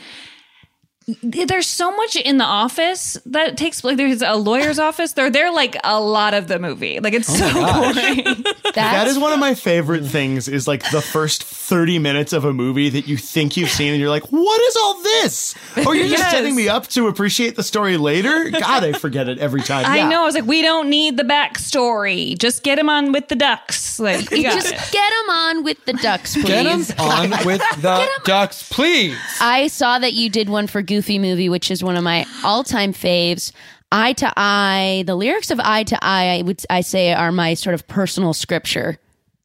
[1.22, 5.12] There's so much in the office that takes like there's a lawyer's office.
[5.12, 7.00] They're there like a lot of the movie.
[7.00, 7.52] Like it's oh so
[8.32, 8.44] boring.
[8.74, 12.88] That's one of my favorite things is like the first 30 minutes of a movie
[12.90, 15.54] that you think you've seen and you're like, what is all this?
[15.86, 16.30] Or you're just Yes.
[16.30, 18.50] setting me up to appreciate the story later?
[18.50, 19.84] God, I forget it every time.
[19.86, 20.08] I Yeah.
[20.08, 20.22] know.
[20.22, 22.38] I was like, we don't need the backstory.
[22.38, 23.98] Just get him on with the ducks.
[23.98, 24.78] Like, you just it.
[24.92, 26.44] get him on with the ducks, please.
[26.46, 29.16] Get 'em on with the ducks, please.
[29.40, 32.92] I saw that you did one for Goofy Movie, which is one of my all-time
[32.92, 33.50] faves.
[33.90, 37.55] Eye to Eye, the lyrics of Eye to Eye, I would I say are my
[37.55, 38.98] sort of personal scripture.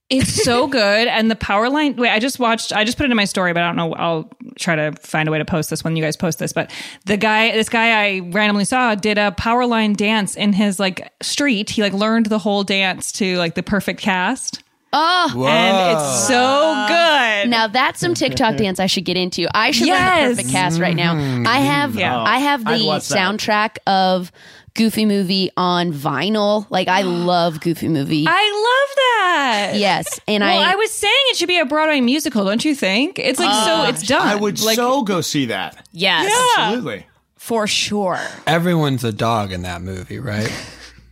[0.09, 1.07] It's so good.
[1.07, 1.95] And the power line.
[1.95, 2.73] Wait, I just watched.
[2.73, 3.93] I just put it in my story, but I don't know.
[3.93, 4.29] I'll
[4.59, 6.51] try to find a way to post this when you guys post this.
[6.51, 6.69] But
[7.05, 11.09] the guy, this guy I randomly saw, did a power line dance in his like
[11.21, 11.69] street.
[11.69, 16.85] He like learned the whole dance to like the perfect cast, Oh, and it's so
[16.87, 17.49] good.
[17.49, 19.47] now that's some TikTok dance I should get into.
[19.53, 20.29] I should learn Yes.
[20.29, 21.13] the perfect cast right now.
[21.49, 22.17] I have Yeah.
[22.21, 23.01] I have the I'd that.
[23.01, 24.31] soundtrack of
[24.75, 26.65] Goofy Movie on vinyl.
[26.69, 28.25] Like I love Goofy Movie.
[28.27, 29.71] I love that.
[29.75, 32.73] yes, and Well, I I was saying it should be a Broadway musical, don't you
[32.75, 33.19] think?
[33.19, 33.83] It's like so.
[33.89, 34.25] It's done.
[34.25, 35.85] I would like, so go see that.
[35.91, 37.05] Yes, Absolutely.
[37.35, 38.19] for sure.
[38.45, 40.51] Everyone's a dog in that movie, right?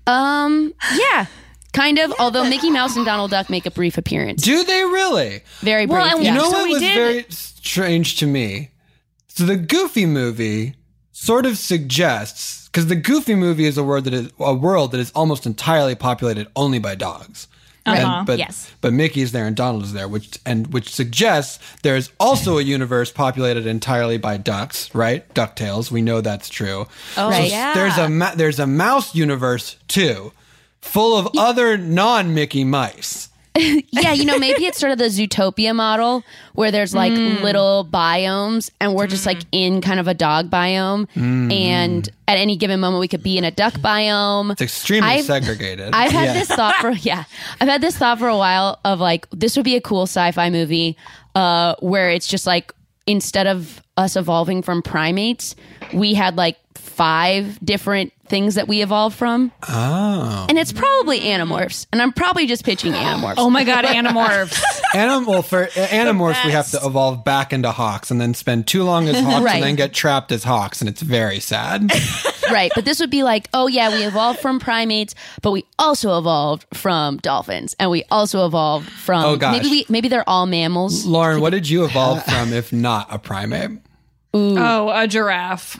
[0.07, 1.25] um yeah,
[1.75, 2.13] kind of.
[2.19, 5.41] Although Mickey Mouse and Donald Duck make a brief appearance, Do they really?
[5.59, 5.97] very brief.
[5.99, 6.35] Well, and You yeah.
[6.35, 8.71] know So what we was did- very strange to me?
[9.27, 10.75] So the Goofy movie
[11.11, 14.99] sort of suggests because the Goofy movie is a word that is a world that
[14.99, 17.47] is almost entirely populated only by dogs.
[17.87, 18.01] Uh-huh.
[18.17, 18.71] And- but Yes.
[18.81, 23.11] but Mickey's there and Donald is there, which and which suggests there's also a universe
[23.11, 25.31] populated entirely by ducks, right?
[25.35, 25.91] Ducktales.
[25.91, 26.87] We know that's true.
[27.15, 27.51] Oh, Right.
[27.75, 30.31] There's a ma- there's a mouse universe too,
[30.85, 33.29] full of other non Mickey mice.
[33.57, 36.23] yeah, you know, maybe it's sort of the Zootopia model
[36.55, 37.41] where there's like Hmm.
[37.41, 41.09] little biomes and we're just like in kind of a dog biome.
[41.11, 41.49] Hmm.
[41.51, 44.51] And at any given moment, we could be in a duck biome.
[44.51, 45.91] It's extremely I've- segregated.
[45.93, 47.23] I've had this thought for yeah,
[47.61, 50.49] I've had this thought for a while of like this would be a cool sci-fi
[50.49, 50.97] movie
[51.33, 52.73] uh, where it's just like
[53.07, 55.55] instead of us evolving from primates,
[55.93, 59.51] we had like five different things that we evolved from.
[59.69, 60.45] oh.
[60.49, 63.35] And it's probably animorphs, and I'm probably just pitching animorphs.
[63.37, 64.63] oh my god, Animorphs.
[64.95, 69.07] Animal for animorphs, we have to evolve back into hawks and then spend too long
[69.07, 69.55] as hawks Right.
[69.55, 71.91] and then get trapped as hawks, and it's very sad.
[72.51, 76.15] right but this would be like oh yeah we evolved from primates but we also
[76.19, 79.57] evolved from dolphins and we also evolved from Oh, gosh.
[79.57, 83.17] maybe we maybe they're all mammals Lauren, what did you evolve from if not a
[83.17, 83.79] primate?
[84.35, 85.79] oh, a giraffe.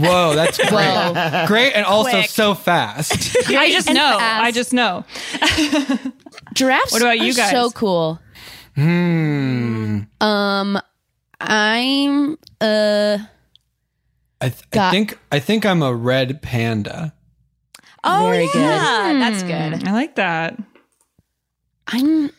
[0.00, 0.70] Whoa, that's great.
[0.72, 1.44] Whoa.
[1.46, 2.30] Great and also Quick.
[2.30, 3.36] so fast.
[3.48, 4.18] I just know.
[4.18, 4.44] fast.
[4.44, 5.04] I just know.
[6.54, 7.50] giraffes What about you are guys?
[7.50, 8.20] so cool
[8.74, 10.00] Hmm.
[10.20, 10.80] um
[11.40, 13.18] i'm uh
[14.40, 17.12] I, th- I think I think I'm a red panda.
[18.04, 19.20] Oh Very yeah, good.
[19.20, 19.88] that's good.
[19.88, 20.56] I like that.
[21.88, 22.30] i'm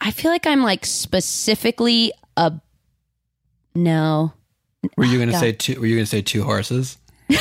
[0.00, 2.52] i feel like i'm like specifically a
[3.76, 4.32] no
[4.96, 5.40] Were you gonna God.
[5.40, 5.80] say two?
[5.80, 6.98] Were you gonna say two horses?
[7.28, 7.36] you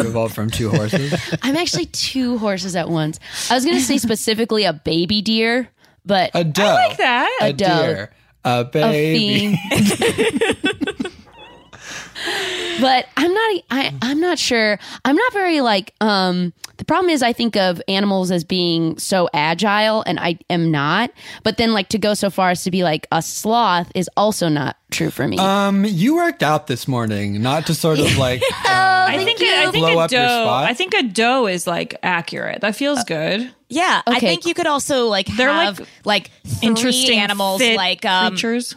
[0.00, 1.14] evolved from two horses.
[1.42, 5.68] i'm actually two horses at once i was gonna say specifically a baby deer
[6.04, 6.64] but A doe.
[6.64, 7.38] I like that.
[7.42, 7.66] A, A doe.
[7.82, 8.10] deer.
[8.44, 9.56] A a baby.
[9.70, 10.78] fiend.
[12.80, 13.62] but I'm not.
[13.70, 14.78] I, I'm not sure.
[15.04, 15.94] I'm not very like.
[16.00, 20.70] Um, the problem is, I think of animals as being so agile, and I am
[20.70, 21.10] not.
[21.42, 24.48] But then, like to go so far as to be like a sloth is also
[24.48, 25.38] not true for me.
[25.38, 28.42] Um, you worked out this morning, not to sort of like.
[28.64, 29.40] uh, I think.
[29.40, 30.44] A, I think Blow a up your doe.
[30.44, 30.64] spot?
[30.64, 32.60] I think a doe is like accurate.
[32.60, 33.50] That feels good.
[33.68, 34.16] Yeah, okay.
[34.16, 38.04] I think you could also like They're, have like, like, three Interesting animals fit like
[38.04, 38.76] um creatures.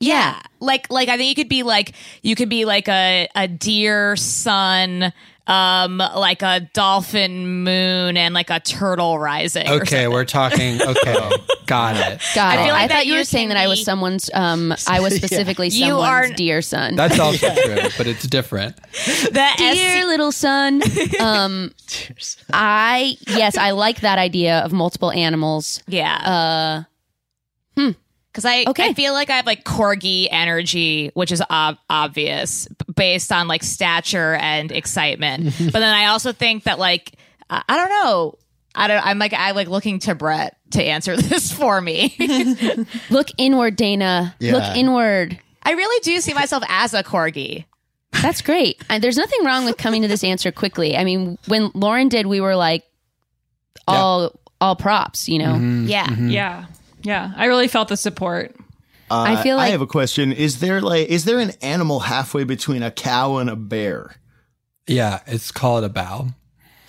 [0.00, 3.48] yeah, like like I think you could be like you could be like a a
[3.48, 5.12] deer sun
[5.48, 10.80] um like a dolphin moon and like a turtle rising Okay, we're talking.
[10.86, 11.30] Okay,
[11.66, 12.20] got it.
[12.34, 12.72] Got I it.
[12.72, 14.30] like I thought you were saying can that I was someone's.
[14.34, 16.94] Um, I was specifically You someone's are- dear son.
[16.96, 18.76] That's also true, but it's different.
[18.76, 20.80] the dear SC little son.
[21.20, 21.72] Um,
[22.52, 25.82] I yes, I like that idea of multiple animals.
[25.88, 26.84] yeah
[27.76, 27.92] Uh,
[28.32, 28.88] Because I, Okay.
[28.88, 32.66] I feel like I have like corgi energy, which is ob- obvious
[32.96, 35.44] based on like stature and excitement.
[35.58, 37.12] but then I also think that like
[37.50, 38.38] I, I don't know.
[38.74, 39.04] I don't.
[39.04, 42.16] I'm like I like looking to Brett to answer this for me.
[43.10, 44.34] look inward, Dana.
[44.38, 44.52] Yeah.
[44.54, 45.38] Look inward.
[45.62, 47.66] I really do see myself as a corgi.
[48.22, 48.82] That's great.
[48.88, 50.96] And there's nothing wrong with coming to this answer quickly.
[50.96, 52.84] I mean, when Lauren did, we were like
[53.86, 55.52] all all props, you know.
[55.54, 55.86] Mm-hmm.
[55.88, 56.10] Yeah.
[56.14, 56.66] Yeah.
[57.02, 57.32] Yeah.
[57.36, 58.54] I really felt the support.
[59.10, 60.32] Uh, I feel like I have a question.
[60.32, 64.14] Is there like is there an animal halfway between a cow and a bear?
[64.86, 66.28] Yeah, it's called a bow.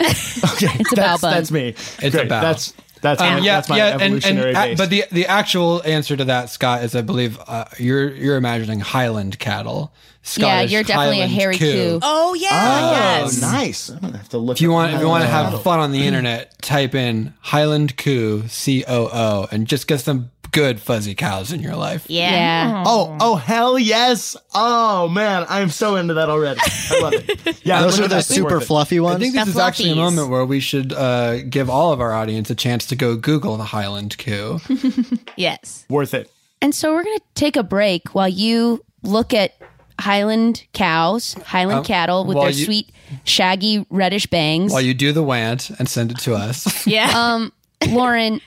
[0.00, 1.34] Okay, It's a bow that's, bun.
[1.34, 1.68] that's me.
[1.68, 2.26] It's Great.
[2.26, 2.40] a bow.
[2.40, 2.72] That's
[3.04, 4.78] that's my, Um, yeah, that's my yeah, and, and evolutionary uh, base.
[4.78, 8.80] but the the actual answer to that, Scott, is I believe uh, you're you're imagining
[8.80, 9.92] Highland cattle.
[10.36, 11.98] Yeah, you're definitely a Highland hairy coo.
[12.02, 12.48] Oh yeah.
[12.50, 12.90] oh,
[13.24, 13.40] yes.
[13.42, 13.90] nice.
[13.90, 14.56] I'm gonna have to look.
[14.56, 17.34] If you up want, if you want to have fun on the internet, type in
[17.40, 22.06] Highland Coo C O O and just get some good fuzzy cows in your life.
[22.08, 22.30] Yeah.
[22.30, 22.84] Yeah.
[22.86, 24.36] Oh, oh, hell yes!
[24.54, 26.60] Oh man, I'm so into that already.
[26.64, 27.60] I love it.
[27.64, 29.16] Yeah, Those are the super fluffy ones.
[29.16, 32.00] I think this The is actually a moment where we should uh, give all of
[32.00, 34.60] our audience a chance to go Google the Highland Coo.
[35.36, 35.84] Yes.
[35.90, 36.30] Worth it.
[36.62, 39.54] And so we're going to take a break while you look at
[39.98, 42.90] Highland cows, Highland Um, cattle with their you- sweet,
[43.24, 44.72] shaggy, reddish bangs.
[44.72, 46.86] While you do the want and send it to us.
[46.86, 47.10] Yeah.
[47.14, 47.52] um,
[47.88, 48.40] Lauren,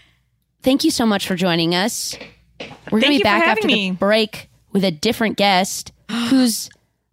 [0.68, 2.14] thank you so much for joining us.
[2.92, 3.92] We're going to be back after me.
[3.92, 6.70] the break with a different guest who's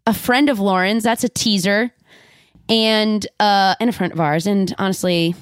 [0.08, 1.04] a friend of Lauren's.
[1.04, 1.92] That's a teaser.
[2.68, 4.48] And uh, and a friend of ours.
[4.48, 5.36] And honestly,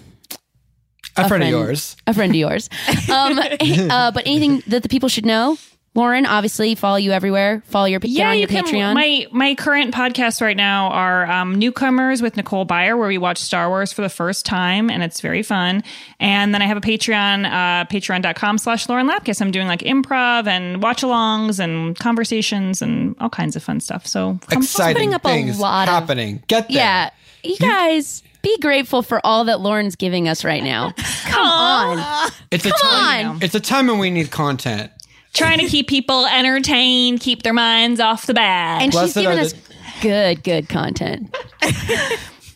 [1.16, 1.96] A, friend, of yours.
[2.06, 2.68] a friend of yours.
[3.10, 5.56] Um, uh, but anything that the people should know,
[5.94, 7.62] Lauren, obviously follow you everywhere.
[7.66, 8.64] Follow your get Yeah, on you your can.
[8.64, 8.94] Patreon.
[8.94, 13.36] My my current podcasts right now are um, newcomers with Nicole Byer, where we watch
[13.36, 15.82] Star Wars for the first time, and it's very fun.
[16.18, 19.42] And then I have a Patreon, uh, patreon.com slash Lauren Lapkus.
[19.42, 24.06] I'm doing like improv and watch-alongs and conversations and all kinds of fun stuff.
[24.06, 26.42] So come Exciting putting up a things lot of- happening.
[26.46, 26.76] Get there.
[26.78, 27.10] yeah,
[27.44, 30.92] you guys be grateful for all that Lauren's giving us right now.
[31.26, 32.30] Come on.
[32.50, 33.28] It's a time.
[33.32, 33.42] on.
[33.42, 34.90] It's a time when we need content.
[35.34, 38.82] Trying to keep people entertained, keep their minds off the bag.
[38.82, 39.54] And she's Blessed are giving us
[40.00, 41.34] good, good content.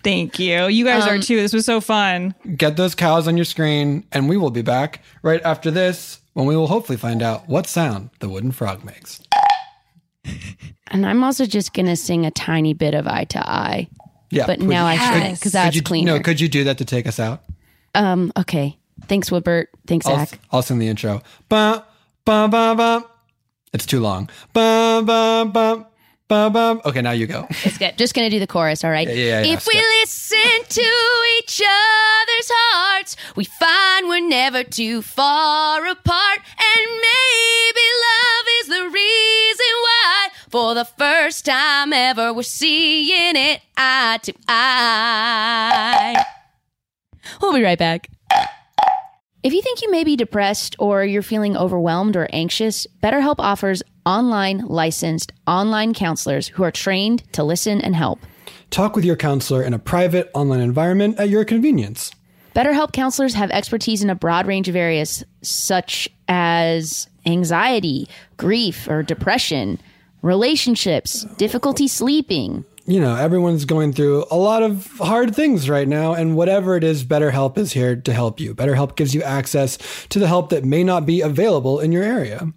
[0.03, 0.67] Thank you.
[0.67, 1.37] You guys are too.
[1.37, 2.35] This was so fun.
[2.57, 6.47] Get those cows on your screen, and we will be back right after this when
[6.47, 9.21] we will hopefully find out what sound the wooden frog makes.
[10.89, 13.89] And I'm also just going to sing a tiny bit of eye to eye.
[14.31, 16.05] Yeah, But would now you- I shouldn't, 'cause that's clean.
[16.05, 17.43] No, could you do that to take us out?
[17.97, 18.79] Um, okay.
[19.09, 19.69] Thanks, Woodbert.
[19.89, 20.39] Thanks, I'll, Zach.
[20.53, 21.23] I'll sing the intro.
[21.49, 21.85] Ba
[22.27, 23.05] ba ba ba.
[23.73, 24.29] It's too long.
[24.53, 25.87] Ba ba ba
[26.29, 26.81] ba ba.
[26.85, 27.47] Okay, now you go.
[27.65, 27.97] It's good.
[27.97, 29.07] Just going to do the chorus, all right?
[29.07, 30.91] Yeah, yeah, yeah, if we listen to
[31.39, 36.39] each other's hearts, we find we're never too far apart.
[36.59, 43.61] And maybe love is the reason why, for the first time ever, we're seeing it
[43.77, 46.25] eye to eye.
[47.41, 48.09] We'll be right back.
[49.47, 53.81] If you think you may be depressed or you're feeling overwhelmed or anxious, BetterHelp offers
[54.05, 58.19] online licensed online counselors who are trained to listen and help.
[58.71, 62.11] Talk with your counselor in a private online environment at your convenience.
[62.57, 69.05] BetterHelp counselors have expertise in a broad range of areas such as anxiety, grief or
[69.05, 69.79] depression,
[70.23, 72.65] relationships, difficulty sleeping.
[72.89, 76.85] You know, everyone's going through a lot of hard things right now, and whatever it
[76.85, 78.55] is, BetterHelp is here to help you.
[78.55, 79.77] BetterHelp gives you access
[80.11, 82.53] to the help that may not be available in your area.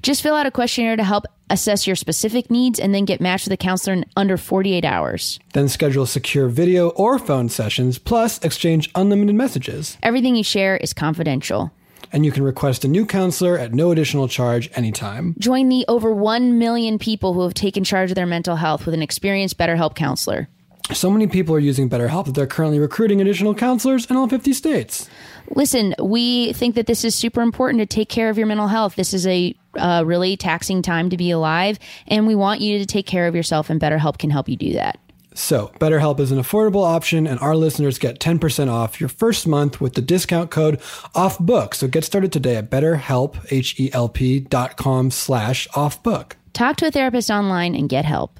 [0.00, 3.44] Just fill out a questionnaire to help assess your specific needs and then get matched
[3.44, 5.38] with a counselor in under 48 hours.
[5.52, 9.98] Then schedule secure video or phone sessions, plus exchange unlimited messages.
[10.02, 11.72] Everything you share is confidential.
[12.14, 15.34] And you can request a new counselor at no additional charge anytime.
[15.40, 18.94] Join the over 1 million people who have taken charge of their mental health with
[18.94, 20.48] an experienced BetterHelp counselor.
[20.92, 24.52] So many people are using BetterHelp that they're currently recruiting additional counselors in all 50
[24.52, 25.10] states.
[25.56, 28.94] Listen, we think that this is super important to take care of your mental health.
[28.94, 32.86] This is a uh, really taxing time to be alive, and we want you to
[32.86, 35.00] take care of yourself, and BetterHelp can help you do that.
[35.34, 39.80] So, BetterHelp is an affordable option, and our listeners get 10% off your first month
[39.80, 40.80] with the discount code
[41.14, 41.74] OFFBOOK.
[41.74, 46.32] So get started today at betterhelp, H-E-L-P dot com slash offbook.
[46.52, 48.38] Talk to a therapist online and get help.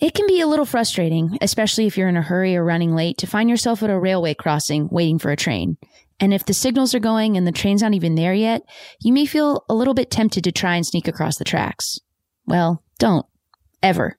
[0.00, 3.18] It can be a little frustrating, especially if you're in a hurry or running late,
[3.18, 5.76] to find yourself at a railway crossing waiting for a train.
[6.20, 8.62] And if the signals are going and the train's not even there yet,
[9.00, 11.98] you may feel a little bit tempted to try and sneak across the tracks.
[12.46, 13.26] Well, don't.
[13.82, 14.18] Ever.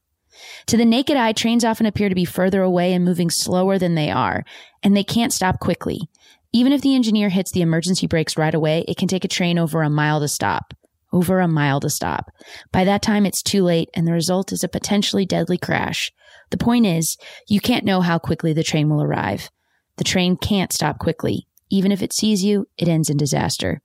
[0.68, 3.96] To the naked eye, trains often appear to be further away and moving slower than
[3.96, 4.44] they are,
[4.84, 6.10] and they can't stop quickly.
[6.52, 9.60] Even if the engineer hits the emergency brakes right away, it can take a train
[9.60, 10.74] over a mile to stop.
[11.12, 12.32] Over a mile to stop.
[12.72, 16.12] By that time, it's too late, and the result is a potentially deadly crash.
[16.52, 19.50] The point is, you can't know how quickly the train will arrive.
[19.98, 21.48] The train can't stop quickly.
[21.70, 23.82] Even if it sees you, it ends in disaster.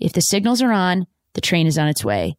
[0.00, 2.36] If the signals are on, the train is on its way.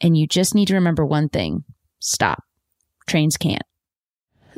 [0.00, 1.64] And you just need to remember one thing
[1.98, 2.44] stop.
[3.06, 3.62] Trains can't.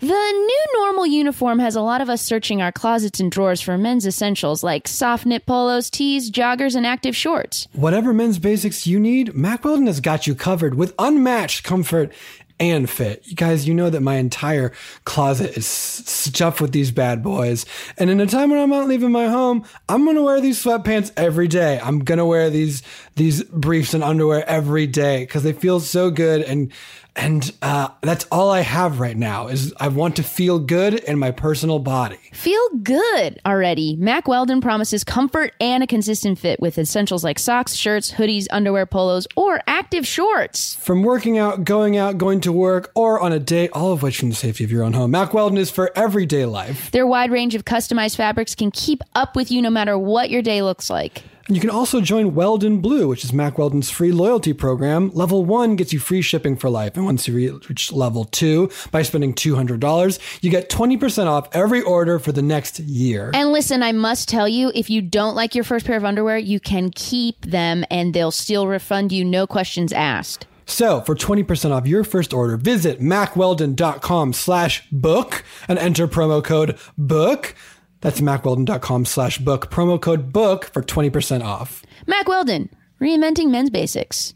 [0.00, 3.76] The new normal uniform has a lot of us searching our closets and drawers for
[3.76, 7.66] men's essentials like soft knit polos, tees, joggers, and active shorts.
[7.72, 12.12] Whatever men's basics you need, Mack Weldon has got you covered with unmatched comfort
[12.60, 13.26] and fit.
[13.26, 14.72] You guys, you know that my entire
[15.04, 17.66] closet is stuffed with these bad boys.
[17.96, 21.12] And in a time when I'm not leaving my home, I'm gonna wear these sweatpants
[21.16, 21.80] every day.
[21.82, 22.82] I'm gonna wear these
[23.16, 26.72] these briefs and underwear every day because they feel so good and
[27.18, 31.18] and uh, that's all I have right now is I want to feel good in
[31.18, 32.18] my personal body.
[32.32, 33.96] Feel good already.
[33.96, 38.86] Mack Weldon promises comfort and a consistent fit with essentials like socks, shirts, hoodies, underwear,
[38.86, 40.76] polos, or active shorts.
[40.76, 44.20] From working out, going out, going to work, or on a date, all of which
[44.20, 45.10] from the safety of your own home.
[45.10, 46.92] Mack Weldon is for everyday life.
[46.92, 50.42] Their wide range of customized fabrics can keep up with you no matter what your
[50.42, 51.24] day looks like.
[51.48, 55.10] And you can also join Weldon Blue, which is Mack Weldon's free loyalty program.
[55.14, 56.94] Level one gets you free shipping for life.
[56.94, 62.18] And once you reach level two, by spending $200, you get 20% off every order
[62.18, 63.30] for the next year.
[63.32, 66.36] And listen, I must tell you, if you don't like your first pair of underwear,
[66.36, 70.46] you can keep them and they'll still refund you, no questions asked.
[70.66, 76.78] So for 20% off your first order, visit mackweldon.com slash book and enter promo code
[76.98, 77.54] book.
[78.00, 79.70] That's mackweldon.com slash book.
[79.70, 81.84] Promo code book for 20% off.
[82.06, 82.70] Mack Weldon,
[83.00, 84.34] reinventing men's basics.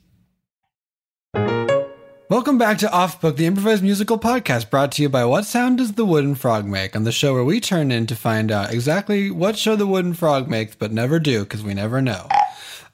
[2.29, 5.77] Welcome back to Off Book, the improvised musical podcast brought to you by What Sound
[5.77, 6.97] Does the Wooden Frog Make?
[6.97, 10.15] On the show where we turn in to find out exactly what show the wooden
[10.15, 12.27] frog makes, but never do because we never know.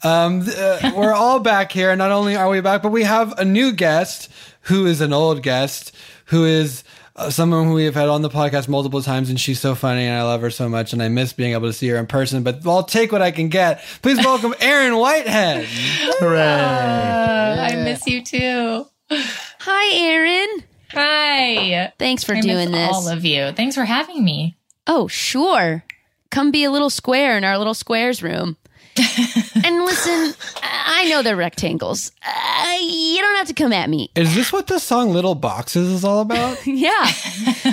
[0.02, 1.94] Um, uh, we're all back here.
[1.94, 4.28] Not only are we back, but we have a new guest
[4.62, 5.94] who is an old guest
[6.26, 6.82] who is
[7.18, 10.04] uh, someone who we have had on the podcast multiple times, and she's so funny,
[10.04, 12.06] and I love her so much, and I miss being able to see her in
[12.06, 12.42] person.
[12.42, 13.82] But I'll take what I can get.
[14.02, 15.66] Please welcome Erin Whitehead.
[15.66, 16.40] Hooray!
[16.40, 18.86] I miss you too.
[19.10, 20.64] Hi, Erin.
[20.92, 21.92] Hi.
[21.98, 22.90] Thanks for I doing miss this.
[22.92, 23.52] All of you.
[23.52, 24.56] Thanks for having me.
[24.86, 25.84] Oh, sure.
[26.30, 28.56] Come be a little square in our little squares room.
[29.64, 32.12] and listen, I know they're rectangles.
[32.26, 34.10] Uh, you don't have to come at me.
[34.14, 36.58] Is this what the song Little Boxes is all about?
[36.66, 37.10] yeah.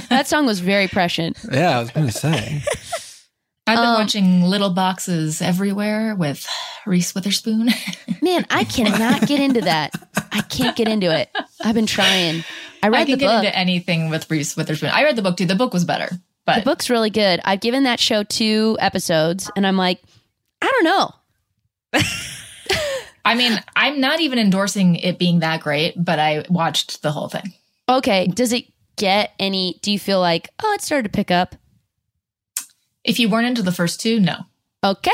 [0.10, 1.38] that song was very prescient.
[1.52, 2.62] yeah, I was going to say.
[3.68, 6.48] I've been Um, watching Little Boxes everywhere with
[6.86, 7.70] Reese Witherspoon.
[8.22, 9.94] Man, I cannot get into that.
[10.32, 11.30] I can't get into it.
[11.64, 12.44] I've been trying.
[12.84, 13.44] I I read can the get book.
[13.46, 14.92] into anything with Reese Witherspoon.
[14.94, 15.46] I read the book too.
[15.48, 16.10] The book was better,
[16.46, 17.40] but The book's really good.
[17.44, 20.00] I've given that show two episodes, and I'm like,
[20.62, 21.12] I don't know.
[23.26, 27.28] I mean, I'm not even endorsing it being that great, but I watched the whole
[27.28, 27.53] thing.
[27.89, 28.66] Okay, does it
[28.97, 29.80] get any?
[29.82, 31.56] Do you feel like, oh, it started to pick up?
[33.03, 34.36] If you weren't into the first two, no.
[34.84, 35.12] Okay.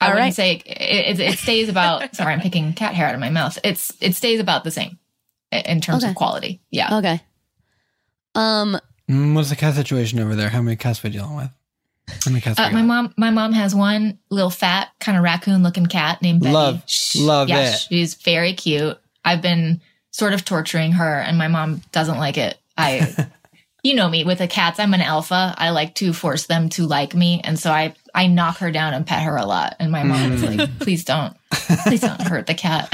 [0.00, 0.34] I All wouldn't right.
[0.34, 2.14] say it, it, it stays about.
[2.16, 3.58] sorry, I'm picking cat hair out of my mouth.
[3.64, 4.98] It's it stays about the same
[5.52, 6.10] in terms Okay.
[6.10, 6.60] of quality.
[6.70, 6.98] Yeah.
[6.98, 7.20] Okay.
[8.34, 8.78] Um,
[9.10, 10.48] Mm, what's the cat situation over there?
[10.48, 11.50] How many cats are we dealing with?
[12.08, 12.58] How many cats?
[12.58, 16.40] Uh, my mom, my mom has one little fat kind of raccoon looking cat named
[16.42, 16.52] Betty.
[16.54, 17.78] Love- Sh- love yeah, it.
[17.88, 18.98] She's very cute.
[19.24, 19.80] I've been
[20.10, 22.58] sort of torturing her, and my mom doesn't like it.
[22.76, 23.28] I,
[23.82, 24.78] you know me with the cats.
[24.80, 25.54] I'm an alpha.
[25.56, 28.94] I like to force them to like me, and so I I knock her down
[28.94, 29.76] and pet her a lot.
[29.78, 30.58] And my mom is Mm.
[30.58, 31.34] like, "Please don't,
[31.84, 32.88] please don't hurt the cat."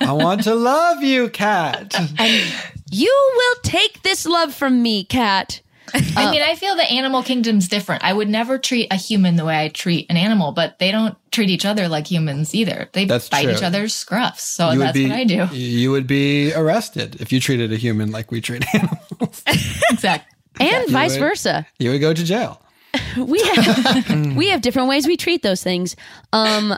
[0.00, 1.94] I want to love you, cat.
[2.18, 2.44] And
[2.92, 5.60] you will take this love from me, cat.
[5.94, 8.02] I mean, I feel the animal kingdom's different.
[8.04, 11.16] I would never treat a human the way I treat an animal, but they don't
[11.30, 12.88] treat each other like humans either.
[12.92, 13.52] They That's bite true.
[13.52, 14.40] each other's scruffs.
[14.40, 15.46] So You would that's be, what I do.
[15.54, 19.42] You would be arrested if you treated a human like we treat animals.
[19.90, 20.36] Exactly.
[20.58, 21.66] And vice would- versa.
[21.78, 22.60] You would go to jail.
[23.18, 25.96] We have we have different ways we treat those things.
[26.32, 26.74] Um,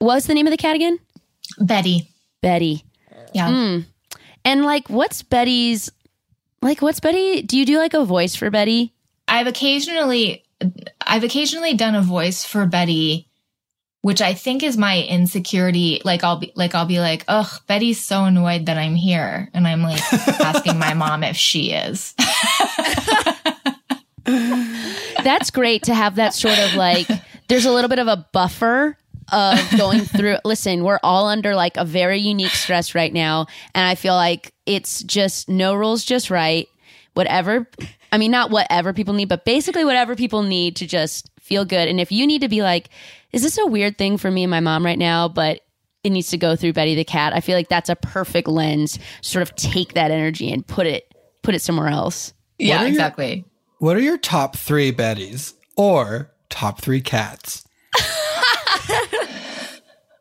[0.00, 0.98] what's the name of the cat again?
[1.58, 2.08] Betty.
[2.42, 2.84] Betty.
[3.32, 3.48] Yeah.
[3.48, 3.86] Mm.
[4.44, 5.90] And like, what's Betty's?
[6.64, 7.42] Like, what's Betty?
[7.42, 8.94] Do you do like a voice for Betty?
[9.28, 10.46] I've occasionally
[10.98, 13.28] I've occasionally done a voice for Betty,
[14.00, 16.00] which I think is my insecurity.
[16.06, 19.50] Like I'll be like I'll be like, ugh, Betty's so annoyed that I'm here.
[19.52, 22.14] And I'm like asking my mom if she is.
[24.24, 27.08] That's great to have that sort of like.
[27.48, 28.96] There's a little bit of a buffer
[29.32, 30.36] of going through.
[30.44, 34.52] Listen, we're all under like a very unique stress right now, and I feel like
[34.66, 36.68] it's just no rules, just right.
[37.14, 37.68] Whatever.
[38.10, 41.88] I mean, not whatever people need, but basically whatever people need to just feel good.
[41.88, 42.88] And if you need to be like,
[43.32, 45.28] is this a weird thing for me and my mom right now?
[45.28, 45.60] But
[46.02, 47.32] it needs to go through Betty the cat.
[47.34, 48.98] I feel like that's a perfect lens.
[49.22, 51.12] Sort of take that energy and put it
[51.42, 52.32] put it somewhere else.
[52.58, 53.44] Yeah, are your- exactly.
[53.78, 57.64] What are your top three Bettys or top three cats?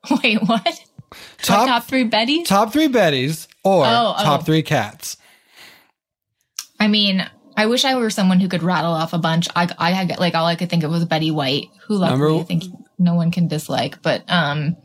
[0.24, 0.84] Wait, what?
[1.42, 2.44] Top top three Betty.
[2.44, 4.24] top three Bettys or Oh, oh.
[4.24, 5.18] top three cats.
[6.80, 7.26] I mean,
[7.56, 9.48] I wish I were someone who could rattle off a bunch.
[9.56, 12.42] I, I had like all I could think of was Betty White, who luckily Number-
[12.42, 12.64] I think
[12.98, 14.02] no one can dislike.
[14.02, 14.76] But um,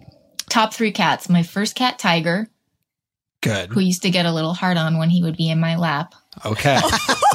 [0.50, 1.28] top three cats.
[1.28, 2.48] My first cat, Tiger,
[3.42, 3.70] Good.
[3.70, 6.14] who used to get a little hard on when he would be in my lap.
[6.44, 6.80] Okay.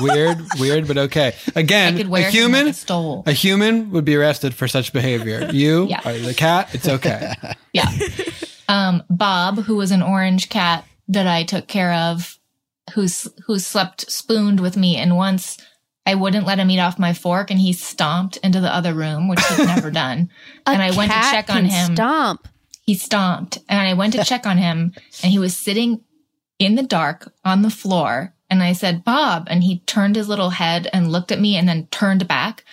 [0.01, 1.35] weird, weird, but okay.
[1.55, 3.23] Again, I could wear a human, stole.
[3.25, 5.49] a human would be arrested for such behavior.
[5.51, 6.01] You, Yeah.
[6.05, 7.33] are the cat, it's okay.
[7.73, 7.89] Yeah.
[8.69, 12.37] um, Bob, who was an orange cat that I took care of,
[12.93, 15.57] who's who slept spooned with me, and once
[16.05, 19.27] I wouldn't let him eat off my fork, and he stomped into the other room,
[19.27, 20.29] which he'd never done.
[20.67, 21.95] and I went to cat check on can him.
[21.95, 22.47] Stomp.
[22.81, 24.93] He stomped, and I went to check on him,
[25.23, 26.01] and he was sitting
[26.59, 28.33] in the dark on the floor.
[28.53, 29.47] And I said, Bob.
[29.49, 32.63] And he turned his little head and looked at me and then turned back.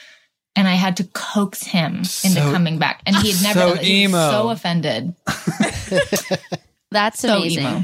[0.55, 3.01] And I had to coax him into So- coming back.
[3.07, 3.85] And he had never so done.
[3.85, 4.31] He was emo.
[4.31, 5.15] so offended.
[6.91, 7.63] That's So amazing.
[7.67, 7.81] emo.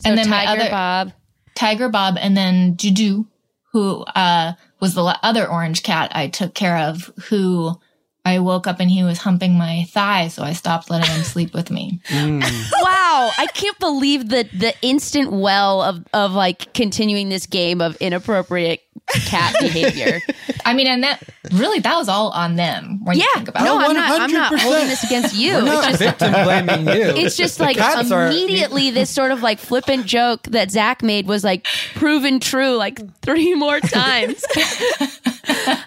[0.00, 1.12] So And then my Tiger other- Bob.
[1.54, 3.24] Tiger Bob and then Juju,
[3.72, 7.78] who uh, was the other orange cat I took care of, who
[8.26, 10.28] I woke up and he was humping my thigh.
[10.28, 12.00] So I stopped letting him sleep with me.
[12.26, 12.42] Mm.
[12.82, 17.94] Wow, I can't believe the the instant well of of like continuing this game of
[17.96, 18.80] inappropriate
[19.26, 20.20] cat behavior.
[20.64, 21.22] I mean, and that
[21.52, 23.84] really, that was all on them when you yeah, think about no, it.
[23.84, 24.20] I'm not.
[24.20, 25.52] I'm not holding this against you.
[25.54, 27.02] We're It's just victim blaming you.
[27.24, 31.02] it's just The like cats are- immediately this sort of like flippant joke that Zach
[31.02, 31.64] made was like
[31.94, 34.44] proven true like three more times.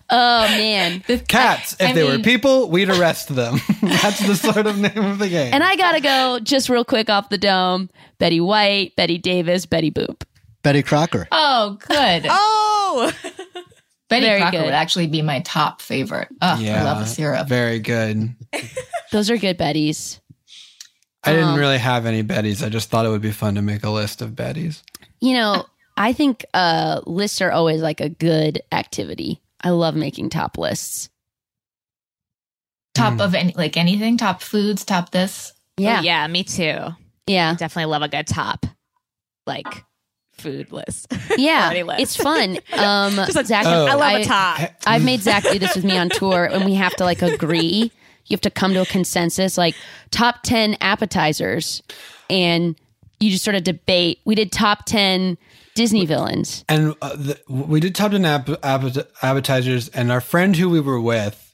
[0.09, 1.01] oh man.
[1.27, 3.59] Cats, if I they were mean- people, we'd arrest them.
[3.81, 5.51] That's the sort of name of the game.
[5.53, 7.89] And I gotta go just real quick off the dome.
[8.19, 10.21] Betty White, Betty Davis, Betty Boop.
[10.61, 11.27] Betty Crocker.
[11.31, 12.27] Oh, good.
[12.91, 13.11] Oh,
[14.09, 14.65] Betty very Crocker good.
[14.65, 16.27] would actually be my top favorite.
[16.41, 17.47] Oh, I love the syrup.
[17.47, 18.35] Very good.
[19.11, 20.19] Those are good Bettys.
[21.23, 22.65] I didn't Um, really have any Bettys.
[22.65, 24.81] I just thought it would be fun to make a list of Bettys.
[25.19, 25.65] You know,
[25.97, 29.41] I think uh, lists are always like a good activity.
[29.61, 31.09] I love making top lists.
[32.99, 35.53] Top of any, like anything, top foods, top this.
[35.77, 36.01] Yeah.
[36.01, 36.77] yeah, me too.
[37.27, 37.55] Yeah.
[37.55, 38.65] Definitely love a good top,
[39.47, 39.83] like
[40.33, 41.07] food list.
[41.37, 41.71] Yeah.
[41.83, 41.99] List.
[42.01, 42.57] It's fun.
[42.73, 43.85] Um, Just a- Zach, Oh.
[43.87, 44.71] I love a top.
[44.85, 47.91] I've made Zach do this with me on tour, and we have to like agree.
[48.25, 49.75] You have to come to a consensus, like
[50.11, 51.81] top 10 appetizers,
[52.29, 52.75] and
[53.19, 54.19] you just sort of debate.
[54.25, 55.37] We did top 10
[55.75, 56.63] Disney villains.
[56.69, 58.83] And uh, the, we did top 10 app, app,
[59.21, 61.48] appetizers, and our friend who we were with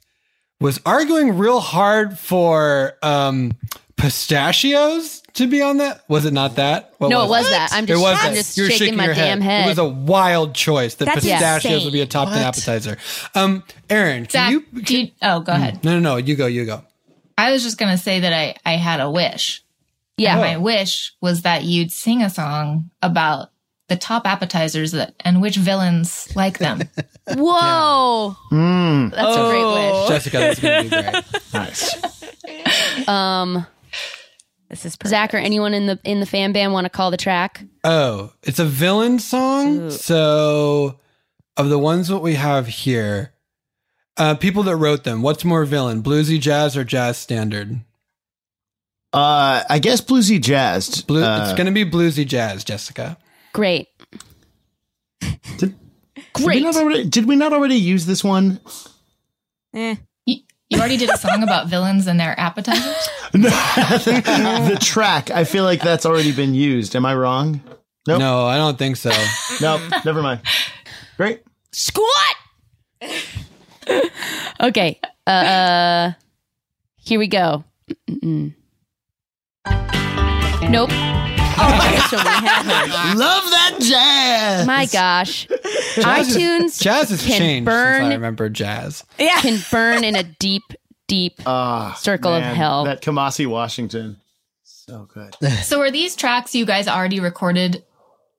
[0.60, 3.52] was arguing real hard for um,
[3.98, 6.04] pistachios to be on that.
[6.08, 6.94] Was it not that?
[6.98, 7.70] What no, it was that.
[7.74, 8.38] I'm just, it was I'm that.
[8.38, 9.66] just You're shaking, my your damn head.
[9.66, 11.86] It was a wild choice that That's pistachios insane.
[11.86, 12.98] would be a top 10 appetizer.
[13.36, 14.66] Um, Erin, can Zach, you?
[14.82, 15.84] do you- oh, go ahead.
[15.84, 16.16] No, no, no.
[16.18, 16.84] You go, you go.
[17.38, 19.62] I was just gonna say that I I had a wish.
[20.18, 20.34] yeah.
[20.34, 23.50] And my wish was that you'd sing a song about
[23.88, 26.82] the top appetizers that and which villains like them.
[27.36, 28.36] Whoa.
[28.52, 29.12] Mm.
[29.12, 30.08] That's a great wish.
[30.10, 31.24] Jessica, that's going to be great.
[31.54, 33.08] Nice.
[33.08, 33.66] Um,
[34.70, 37.18] This is Zach or anyone in the in the fan band want to call the
[37.18, 37.64] track?
[37.84, 39.92] Oh, it's a villain song.
[39.92, 41.00] So,
[41.56, 43.34] of the ones that we have here,
[44.18, 47.80] uh, people that wrote them, what's more villain, bluesy jazz or jazz standard?
[49.14, 51.02] Uh, I guess bluesy jazz.
[51.04, 53.18] Blue, Uh, it's going to be bluesy jazz, Jessica.
[53.56, 53.88] Great.
[55.58, 55.74] Did
[56.38, 56.62] we, Great.
[56.62, 58.60] not already, did we not already use this one?
[59.74, 59.96] Eh.
[60.26, 60.40] you,
[60.70, 63.08] you already did a song about villains and their appetizers.
[63.32, 65.32] the track.
[65.32, 66.98] I feel like that's already been used.
[66.98, 67.62] Am I wrong?
[68.06, 68.20] Nope.
[68.20, 69.12] No, I don't think so.
[69.62, 69.80] Nope.
[70.04, 70.42] Never mind.
[71.16, 71.42] Great.
[71.72, 72.36] Squat.
[74.60, 75.00] okay.
[75.26, 76.12] Uh,
[76.98, 77.64] here we go.
[78.10, 78.54] Mm-mm.
[80.70, 80.92] Nope.
[81.58, 83.18] Oh my so we have heard.
[83.18, 84.68] Love that jazz.
[84.68, 85.48] My gosh.
[85.48, 89.04] Jazz is- iTunes Jazz has can changed burn since I remember jazz.
[89.18, 89.40] Yeah.
[89.42, 90.64] can burn in a deep,
[91.08, 92.84] deep Ah, circle man, of hell.
[92.86, 94.18] That Kamasi Washington.
[94.64, 95.34] So good.
[95.64, 97.84] so are these tracks you guys already recorded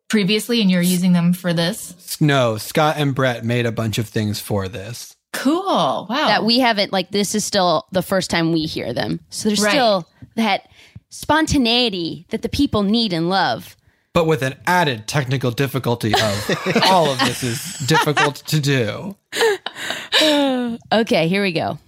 [0.08, 2.20] previously and you're using them for this?
[2.20, 5.14] No, Scott and Brett made a bunch of things for this.
[5.32, 6.06] Cool.
[6.08, 6.28] Wow.
[6.28, 9.20] that we haven't like this is still the first time we hear them.
[9.28, 9.70] So there's Right.
[9.72, 10.68] still that
[11.08, 13.76] spontaneity that the people need and love.
[14.12, 19.16] But with an added technical difficulty of all of this is difficult to do.
[20.92, 21.78] Okay, here we go.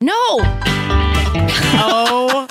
[0.00, 0.12] No,
[1.78, 2.46] Oh,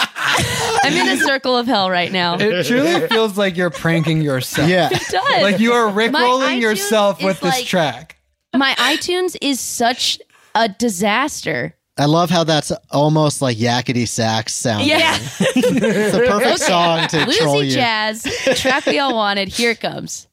[0.84, 2.36] I'm in a circle of hell right now.
[2.38, 4.70] It truly feels like you're pranking yourself.
[4.70, 4.90] Yeah.
[4.92, 5.42] It does.
[5.42, 8.18] Like you are My rickrolling yourself with is this like- track.
[8.56, 10.20] My iTunes is such
[10.54, 11.76] a disaster.
[11.98, 14.86] I love how that's almost like yakety sax sound.
[14.86, 15.18] Yeah.
[15.40, 17.72] it's a perfect song to troll you.
[17.72, 18.24] jazz,
[18.56, 19.48] track we all wanted.
[19.48, 20.28] Here it comes.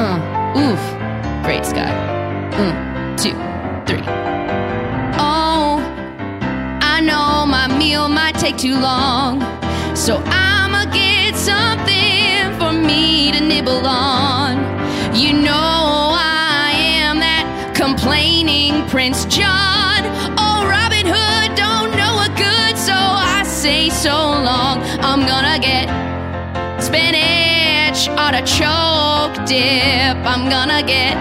[0.00, 0.80] Uh, oof.
[1.44, 1.90] Great, Scott.
[2.54, 3.34] Mm, two,
[3.86, 4.02] three.
[5.18, 5.80] Oh,
[6.82, 9.40] I know my meal might take too long,
[9.96, 14.47] so I'ma get something for me to nibble on.
[15.18, 20.06] You know I am that complaining Prince John.
[20.38, 24.78] Oh, Robin Hood don't know a good, so I say so long.
[25.02, 25.90] I'm gonna get
[26.78, 30.22] spinach artichoke dip.
[30.22, 31.18] I'm gonna get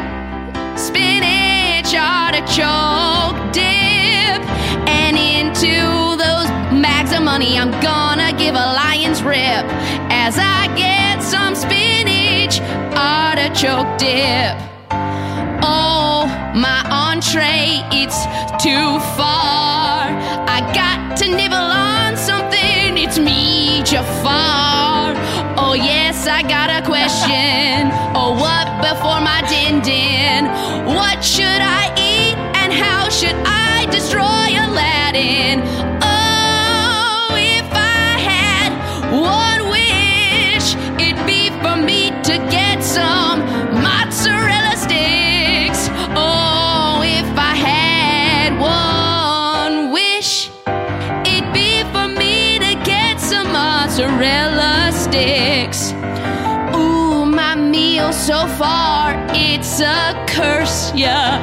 [0.78, 4.46] spinach artichoke dip.
[4.86, 5.74] And into
[6.22, 6.46] those
[6.86, 9.66] bags of money, I'm gonna give a lion's rip
[10.14, 11.07] as I get
[13.58, 14.56] artichoke dip.
[15.64, 18.26] Oh, my entree, it's
[18.64, 20.06] too far.
[20.48, 25.16] I got to nibble on something, it's me, Jafar.
[25.58, 26.97] Oh, yes, I got a question.
[58.28, 61.40] So far, it's a curse, yeah.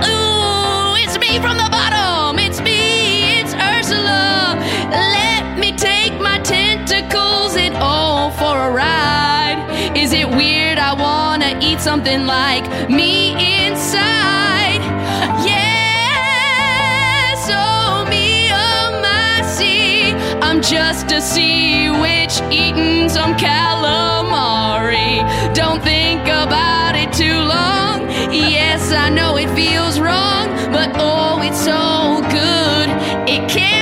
[0.00, 4.56] Ooh, it's me from the bottom, it's me, it's Ursula.
[4.90, 9.92] Let me take my tentacles and oh, for a ride.
[9.94, 10.78] Is it weird?
[10.78, 13.32] I wanna eat something like me
[13.66, 14.80] inside.
[15.44, 20.14] Yes, oh me, oh my sea.
[20.40, 25.20] I'm just a sea witch eating some calamari.
[25.54, 26.01] Don't think
[26.52, 28.10] about it too long.
[28.30, 32.88] Yes, I know it feels wrong, but oh, it's so good.
[33.26, 33.81] It can't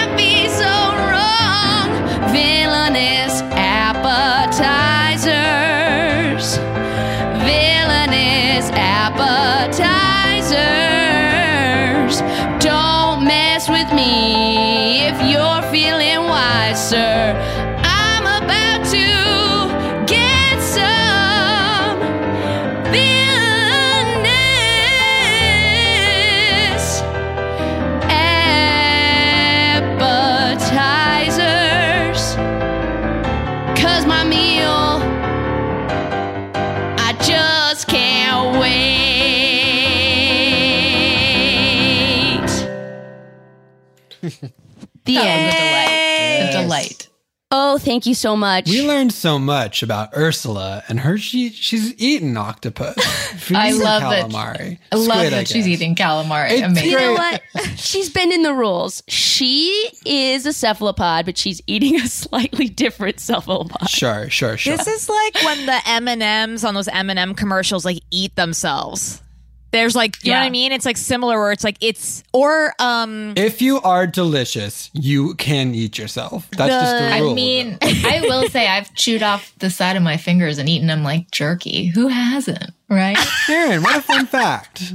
[47.81, 48.69] thank you so much.
[48.69, 51.19] We learned so much about Ursula and her.
[51.19, 52.95] She she's eating octopus.
[53.41, 54.79] She's I eaten love that- calamari.
[54.93, 56.51] I love Squid, that she's eating calamari.
[56.53, 56.91] It's Amazing.
[56.91, 57.41] You know Great.
[57.55, 57.69] what?
[57.79, 59.03] She's bending the rules.
[59.09, 63.89] She is a cephalopod, but she's eating a slightly different cephalopod.
[63.89, 64.77] Sure, sure, sure.
[64.77, 68.01] This is like when the M and M's on those M and M commercials like
[68.11, 69.23] eat themselves.
[69.71, 70.73] There's like, you know what I mean?
[70.73, 75.75] It's like similar where it's like it's or um if you are delicious, you can
[75.75, 76.49] eat yourself.
[76.51, 77.31] That's just the rule.
[77.31, 80.89] I mean, I will say I've chewed off the side of my fingers and eaten
[80.89, 81.87] them like jerky.
[81.87, 82.71] Who hasn't?
[82.89, 83.19] Right?
[83.49, 84.95] Erin, what a fun fact.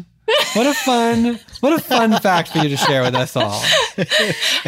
[0.54, 3.62] What a fun, what a fun fact for you to share with us all.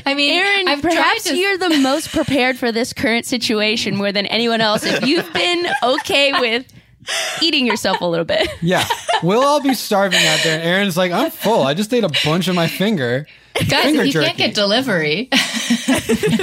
[0.05, 1.35] I mean, Erin, I've perhaps to.
[1.35, 4.83] you're the most prepared for this current situation more than anyone else.
[4.83, 6.71] If you've been okay with
[7.41, 8.47] eating yourself a little bit.
[8.61, 8.85] Yeah,
[9.23, 10.61] we'll all be starving out there.
[10.61, 11.63] Erin's like, I'm full.
[11.63, 13.27] I just ate a bunch of my finger.
[13.69, 14.25] Guys, finger if you jerky.
[14.25, 15.29] can't get delivery,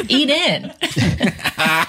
[0.09, 0.73] eat in.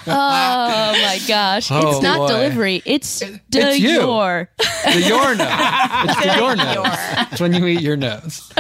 [0.08, 1.72] Oh my gosh.
[1.72, 2.28] Oh, it's not boy.
[2.28, 2.82] delivery.
[2.86, 3.90] It's it's de you.
[4.02, 4.50] your.
[4.58, 5.48] The your nose.
[5.50, 6.98] It's the your nose.
[7.32, 8.52] It's when you eat your nose.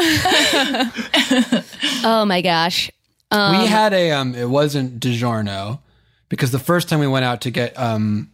[2.03, 2.89] Oh my gosh.
[3.31, 5.79] we had a um it wasn't DiGiorno
[6.29, 8.31] because the first time we went out to get um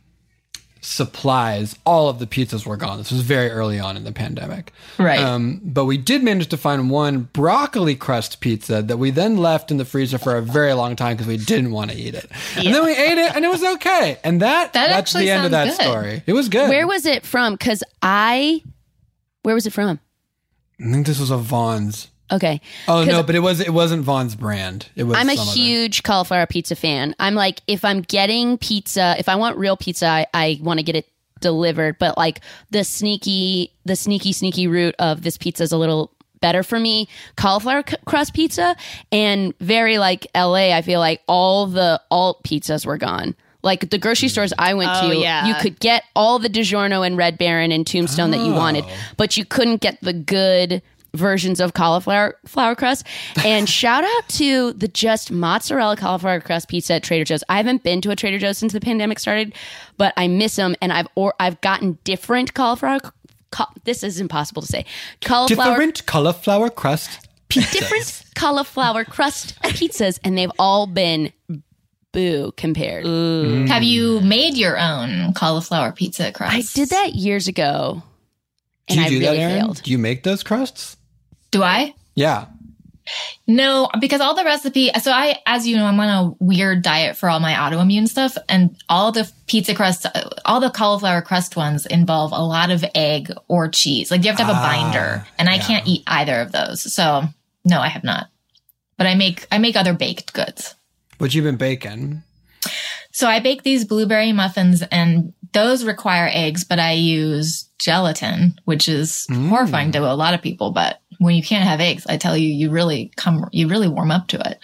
[0.81, 2.97] supplies, all of the pizzas were gone.
[2.97, 4.73] This was very early on in the pandemic.
[4.97, 5.19] Right.
[5.19, 9.71] Um, but we did manage to find one broccoli crust pizza that we then left
[9.71, 12.25] in the freezer for a very long time because we didn't want to eat it.
[12.57, 14.17] And then we ate it and it was okay.
[14.23, 15.81] And that, That that's the end of that good.
[15.81, 16.23] story.
[16.25, 16.69] It was good.
[16.69, 17.53] Where was it from?
[17.53, 18.63] Because I.
[19.43, 19.99] Where was it from?
[20.79, 22.09] I think this was a Vons.
[22.31, 22.61] Okay.
[22.87, 24.87] Oh no, but it was it wasn't Vons brand.
[24.95, 27.15] It was I'm a some other- huge cauliflower pizza fan.
[27.19, 30.83] I'm like, if I'm getting pizza, if I want real pizza, I, I want to
[30.83, 31.07] get it
[31.41, 36.11] delivered, but like the sneaky, the sneaky, sneaky route of this pizza is a little
[36.39, 37.07] better for me.
[37.35, 38.75] Cauliflower c- crust pizza
[39.11, 40.73] and very like LA.
[40.75, 43.35] I feel like all the alt pizzas were gone.
[43.63, 44.31] Like the grocery hmm.
[44.31, 45.47] stores I went Oh, to, yeah.
[45.47, 48.57] you could get all the DiGiorno and Red Baron and Tombstone that you oh.
[48.57, 48.85] wanted,
[49.17, 50.81] but you couldn't get the good
[51.13, 53.05] versions of cauliflower flour crust.
[53.45, 57.43] And shout out to the just mozzarella cauliflower crust pizza at Trader Joe's.
[57.49, 59.53] I haven't been to a Trader Joe's since the pandemic started,
[59.97, 62.99] but I miss them, and I've or I've gotten different cauliflower.
[63.51, 64.85] Ca- this is impossible to say.
[65.25, 67.71] Cauliflower Different cauliflower crust pizza.
[67.77, 71.33] different cauliflower crust pizzas, and they've all been
[72.13, 73.05] boo compared.
[73.05, 73.67] Mm.
[73.67, 76.53] Have you made your own cauliflower pizza crust?
[76.55, 78.03] I did that years ago,
[78.87, 79.59] Do and you I do really that, Erin?
[79.65, 79.83] failed.
[79.83, 80.95] Do you make those crusts?
[81.51, 81.93] Do I?
[82.15, 82.47] Yeah.
[83.47, 84.89] No, because all the recipe.
[85.01, 88.37] So I, as you know, I'm on a weird diet for all my autoimmune stuff,
[88.47, 90.05] and all the pizza crust,
[90.45, 94.11] all the cauliflower crust ones involve a lot of egg or cheese.
[94.11, 96.93] Like you have to have a ah, binder, and I can't eat either of those.
[96.93, 97.23] So
[97.65, 98.29] no, I have not.
[98.97, 100.75] But I make I make other baked goods.
[101.17, 102.23] What you been baking?
[103.11, 108.87] So I bake these blueberry muffins and those require eggs, but I use gelatin, which
[108.87, 110.71] is horrifying to a lot of people.
[110.71, 114.11] But when you can't have eggs, I tell you, you really come, you really warm
[114.11, 114.59] up to it.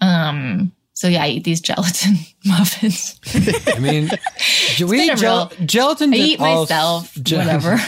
[0.00, 2.14] Um, so yeah, I eat these gelatin
[2.44, 3.18] muffins.
[3.66, 4.10] I mean,
[4.76, 6.12] do we eat gel- real- gelatin?
[6.14, 7.78] I eat myself, whatever.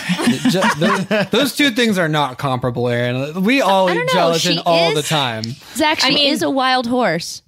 [0.78, 3.42] those, those two things are not comparable, Erin.
[3.44, 5.44] We all eat know, gelatin she all the time.
[5.74, 7.42] Zach, she I mean- is a wild horse.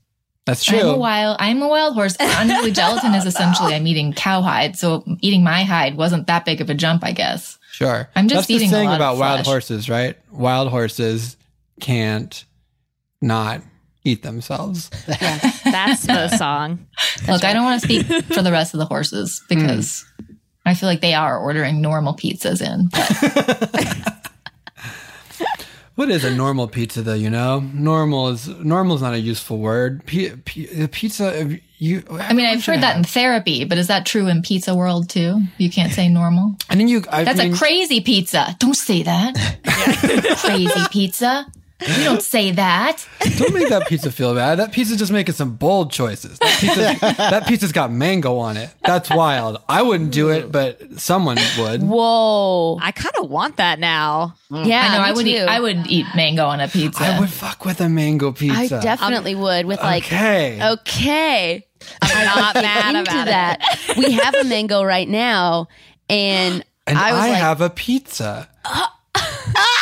[0.49, 0.79] That's true.
[0.79, 0.99] I'm a true.
[0.99, 2.17] wild, I'm a wild horse.
[2.19, 4.77] Honestly, gelatin is essentially I'm eating cowhide.
[4.77, 7.59] So eating my hide wasn't that big of a jump, I guess.
[7.73, 8.09] Sure.
[8.17, 10.17] I'm just That's eating a the thing lot of about wild horses, right?
[10.33, 11.37] Wild horses
[11.81, 12.45] can't
[13.21, 13.61] not
[14.05, 14.91] eat themselves.
[15.07, 16.87] Yeah, That's the song.
[17.29, 19.55] Look, I don't want to speak for the rest of the horses hmm.
[19.55, 20.07] because
[20.65, 22.89] I feel like they are ordering normal pizzas in.
[25.99, 27.15] What is a normal pizza, though?
[27.15, 30.07] You know, normal is normal is not a useful word.
[30.07, 32.05] P- p- pizza, you.
[32.09, 35.41] I mean, I've heard that in therapy, but is that true in pizza world too?
[35.57, 36.55] You can't say normal.
[36.71, 37.03] I mean, you.
[37.11, 38.55] I That's mean, a crazy pizza.
[38.61, 39.35] Don't say that.
[40.47, 41.45] crazy pizza.
[41.81, 43.07] You don't say that.
[43.37, 44.59] Don't make that pizza feel bad.
[44.59, 46.39] That pizza's just making some bold choices.
[46.41, 48.71] That pizza's, that pizza's got mango on it.
[48.83, 49.63] That's wild.
[49.69, 51.83] I wouldn't do it, but someone would.
[51.83, 52.79] Whoa.
[52.83, 54.35] I kind of want that now.
[54.51, 55.05] Yeah, I know.
[55.05, 55.27] I would.
[55.29, 55.41] Eat.
[55.41, 57.05] I would eat mango on a pizza.
[57.05, 58.57] I would fuck with a mango pizza.
[58.59, 58.81] I pizza.
[58.81, 60.59] definitely would with like Okay.
[60.73, 61.65] okay.
[62.03, 63.95] I'm not mad into about that.
[63.97, 65.69] we have a mango right now,
[66.11, 68.49] and, and I I, like, have a pizza.
[68.65, 68.89] Uh,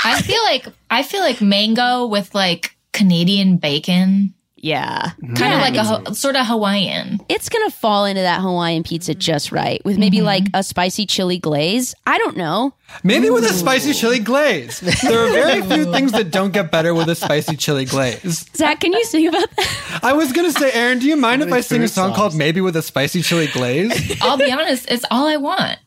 [0.04, 5.10] I feel like I feel like mango with like Canadian bacon, Yeah.
[5.20, 7.20] kind Yeah, of like a it's- Ho- sort of Hawaiian.
[7.28, 10.26] it's gonna fall into that Hawaiian pizza just right with maybe mm-hmm.
[10.26, 11.94] like a spicy chili glaze.
[12.06, 12.72] I don't know.
[13.02, 14.80] Maybe with a spicy chili glaze.
[14.80, 18.46] There are very few things that don't get better with a spicy chili glaze.
[18.56, 20.00] Zach, can you sing about that?
[20.02, 22.16] I was gonna say, Erin, do you mind if I sing a song songs.
[22.16, 24.18] called "Maybe with a Spicy Chili Glaze"?
[24.22, 25.78] I'll be honest, it's all I want.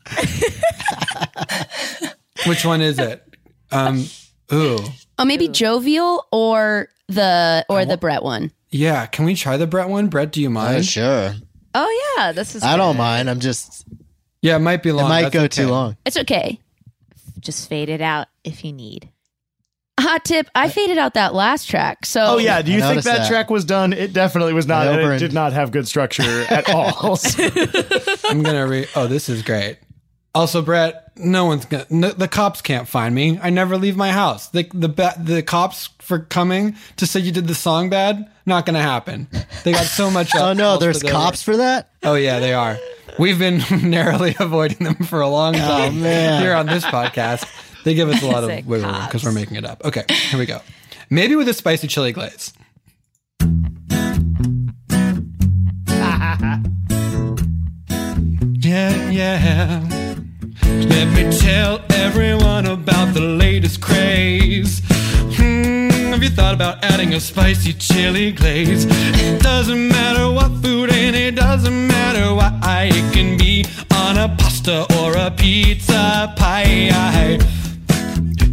[2.48, 3.24] Which one is it?
[3.72, 4.06] Um,
[4.54, 4.80] ooh,
[5.18, 8.52] Oh, maybe jovial or the or the Brett one.
[8.70, 9.06] yeah.
[9.08, 10.08] Can we try the Brett one?
[10.08, 10.86] Brett, do you Uh, mind?
[10.86, 11.34] sure.
[11.76, 12.64] Oh yeah, this is.
[12.64, 13.30] I don't mind.
[13.30, 13.86] I'm just.
[14.42, 15.06] Yeah, it might be long.
[15.06, 15.48] It might That's go okay.
[15.50, 15.98] too long.
[16.06, 16.60] It's okay.
[17.40, 19.10] Just fade it out if you need.
[20.00, 22.06] Hot tip: I faded out that last track.
[22.06, 23.28] So Oh yeah, do you think that, that.
[23.28, 23.92] track was done?
[23.92, 24.88] It definitely was not.
[24.88, 27.20] I It did not have good structure at all.
[28.30, 28.88] I'm gonna read.
[28.96, 29.78] Oh, this is great.
[30.36, 31.86] Also, Brett, no one's gonna.
[31.90, 33.40] No, the cops can't find me.
[33.42, 34.50] I never leave my house.
[34.50, 38.30] The the ba- the cops for coming to say you did the song bad.
[38.46, 39.28] Not gonna happen.
[39.64, 40.30] They got so much.
[40.40, 41.90] Oh no, there's for cops for that.
[42.04, 42.78] Oh yeah, they are.
[43.18, 46.42] We've been narrowly avoiding them for a long oh, time Oh, man.
[46.42, 47.46] here on this podcast.
[47.84, 49.84] They give us a lot of Sick wiggle room because we're making it up.
[49.84, 50.62] Okay, here we go.
[51.10, 52.54] Maybe with a spicy chili glaze.
[58.62, 59.99] yeah, yeah.
[60.70, 64.82] Let me tell everyone about the latest craze.
[65.38, 68.86] Hmm, have you thought about adding a spicy chili glaze?
[68.90, 74.30] It doesn't matter what food and it doesn't matter what it can be on a
[74.38, 77.59] pasta or a pizza pie.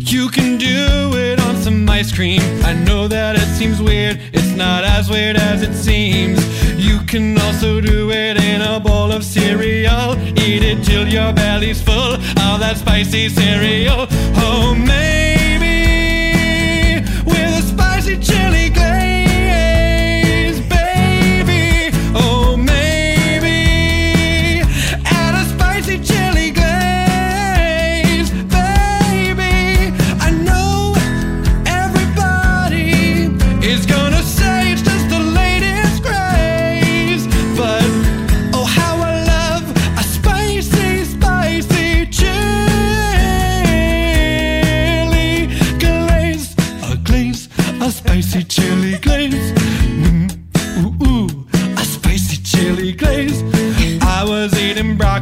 [0.08, 2.40] You can do it on some ice cream.
[2.62, 6.38] I know that it seems weird, it's not as weird as it seems.
[6.78, 10.16] You can also do it in a bowl of cereal.
[10.38, 14.06] Eat it till your belly's full of that spicy cereal.
[14.36, 15.74] Oh, maybe
[17.24, 18.55] with a spicy chili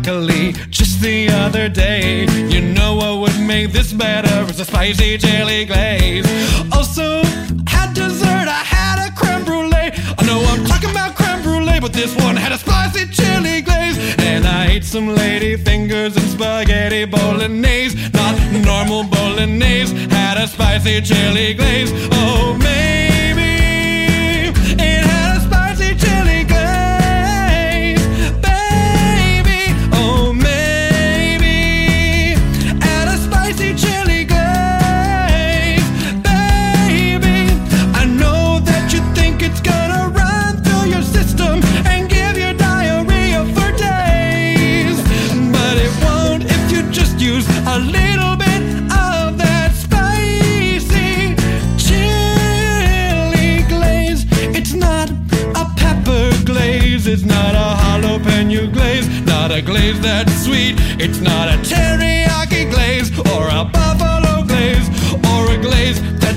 [0.05, 2.26] broccoli just the other day.
[2.48, 4.44] You know what would make this better?
[4.48, 6.26] It's a spicy chili glaze.
[6.72, 7.22] Also,
[7.66, 9.90] had dessert, I had a creme brulee.
[10.18, 13.96] I know I'm talking about creme brulee, but this one had a spicy chili glaze.
[14.18, 17.96] And I ate some lady fingers and spaghetti bolognese.
[18.12, 18.34] Not
[18.64, 21.90] normal bolognese, had a spicy chili glaze.
[22.12, 22.84] Oh, maybe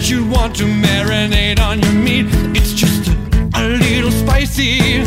[0.10, 2.28] you want to marinate on your meat.
[2.56, 3.10] It's just
[3.56, 5.02] a little spicy,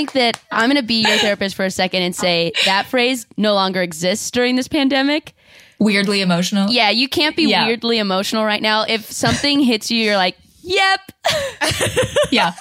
[0.00, 3.26] think that I'm going to be your therapist for a second and say that phrase
[3.36, 5.34] no longer exists during this pandemic.
[5.78, 6.70] weirdly emotional.
[6.70, 7.66] Yeah, you can't be Yeah.
[7.66, 8.82] weirdly emotional right now.
[8.88, 11.00] If something hits you, you're like, yep.
[12.30, 12.52] yeah.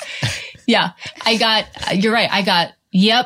[0.68, 0.92] Yeah.
[1.26, 1.66] I got,
[2.02, 2.30] you're right.
[2.32, 3.26] I got, yep,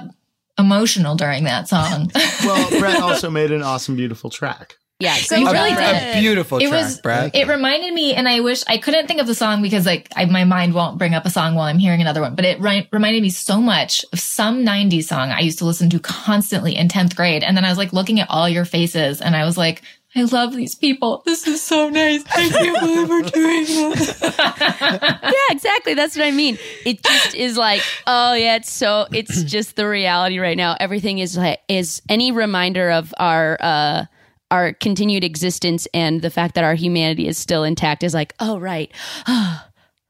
[0.58, 2.10] emotional during that song.
[2.44, 4.76] Well, Brett also made an awesome, beautiful track.
[5.04, 5.96] Yeah, So great a- job.
[5.96, 7.32] a beautiful it track, was, Brad.
[7.36, 10.26] It reminded me, and I wish I couldn't think of the song because like I,
[10.26, 12.36] my mind won't bring up a song while I'm hearing another one.
[12.36, 15.90] But it ri- reminded me so much of some '90s song I used to listen
[15.92, 17.44] to constantly in 10th grade.
[17.44, 19.82] And then I was like looking at all your faces, and I was like,
[20.16, 21.24] I love these people.
[21.26, 22.24] This is so nice.
[22.36, 24.22] I can't believe we're doing this.
[24.40, 25.96] yeah, exactly.
[25.96, 26.58] That's what I mean.
[26.86, 30.78] It just is like, oh yeah, it's so it's just the reality right now.
[30.80, 34.06] Everything is like is any reminder of our uh
[34.54, 38.60] our continued existence and the fact that our humanity is still intact is like, oh
[38.60, 38.92] right.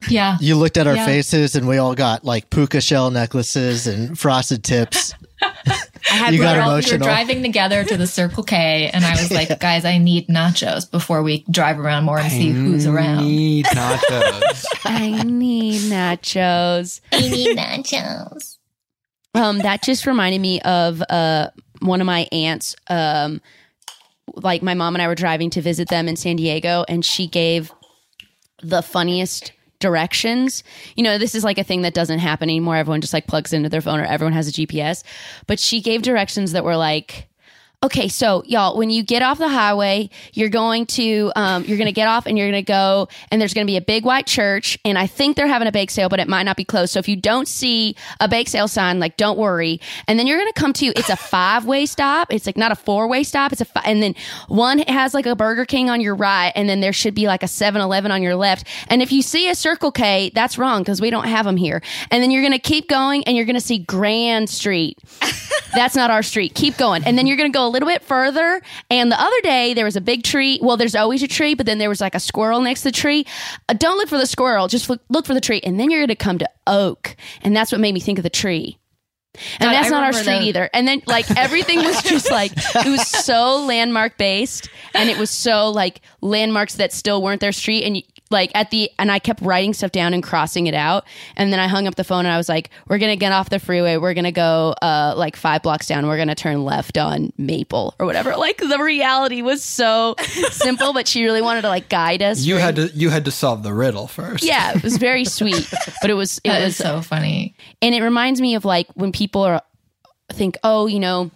[0.09, 0.37] yeah.
[0.41, 1.05] You looked at our Yeah.
[1.05, 5.13] faces and we all got like puka shell necklaces and frosted tips.
[5.41, 8.89] I had You got we were all- we were driving together to the Circle K,
[8.93, 12.49] and I was like, guys, I need nachos before we drive around more and see
[12.49, 13.19] who's around.
[13.19, 14.65] I need nachos.
[14.85, 16.99] I need nachos.
[17.13, 18.57] I need nachos.
[19.33, 22.75] Um, that just reminded me of uh one of my aunts.
[22.89, 23.41] Um,
[24.35, 27.27] like my mom and I were driving to visit them in San Diego, and she
[27.27, 27.71] gave
[28.61, 30.63] the funniest directions.
[30.95, 32.77] You know, this is like a thing that doesn't happen anymore.
[32.77, 35.03] Everyone just like plugs into their phone, or everyone has a GPS.
[35.47, 37.27] But she gave directions that were like.
[37.83, 41.87] Okay, so y'all, when you get off the highway, you're going to um, you're going
[41.87, 44.05] to get off and you're going to go, and there's going to be a big
[44.05, 46.63] white church, and I think they're having a bake sale, but it might not be
[46.63, 46.93] closed.
[46.93, 49.81] So if you don't see a bake sale sign, like don't worry.
[50.07, 52.31] And then you're going to come to it's a five way stop.
[52.31, 53.51] It's like not a four way stop.
[53.51, 54.15] It's a fi- and then
[54.47, 57.43] one has like a Burger King on your right, and then there should be like
[57.43, 58.65] a 7-Eleven on your left.
[58.87, 61.81] And if you see a Circle K, that's wrong because we don't have them here.
[62.11, 64.97] And then you're going to keep going, and you're going to see Grand Street.
[65.73, 66.53] That's not our street.
[66.53, 67.03] Keep going.
[67.03, 68.61] And then you're going to go little bit further.
[68.89, 70.59] And the other day, there was a big tree.
[70.61, 72.91] Well, there's always a tree, but then there was like a squirrel next to the
[72.93, 73.25] tree.
[73.67, 75.59] Uh, don't look for the squirrel, just look, look for the tree.
[75.63, 77.15] And then you're going to come to oak.
[77.41, 78.77] And that's what made me think of the tree.
[79.59, 80.43] And God, that's I not our street those.
[80.43, 80.69] either.
[80.73, 85.31] And then like everything was just like it was so landmark based and it was
[85.31, 88.03] so like landmarks that still weren't their street and you,
[88.33, 91.05] like at the and I kept writing stuff down and crossing it out.
[91.37, 93.31] And then I hung up the phone and I was like we're going to get
[93.31, 93.95] off the freeway.
[93.95, 96.05] We're going to go uh like 5 blocks down.
[96.07, 98.33] We're going to turn left on Maple or whatever.
[98.43, 100.15] Like the reality was so
[100.51, 103.31] simple but she really wanted to like guide us You had to you had to
[103.31, 104.43] solve the riddle first.
[104.43, 105.71] yeah, it was very sweet,
[106.01, 107.55] but it was it That was is so funny.
[107.81, 109.61] and it reminds me of like when people are
[110.31, 111.29] think, oh, you know,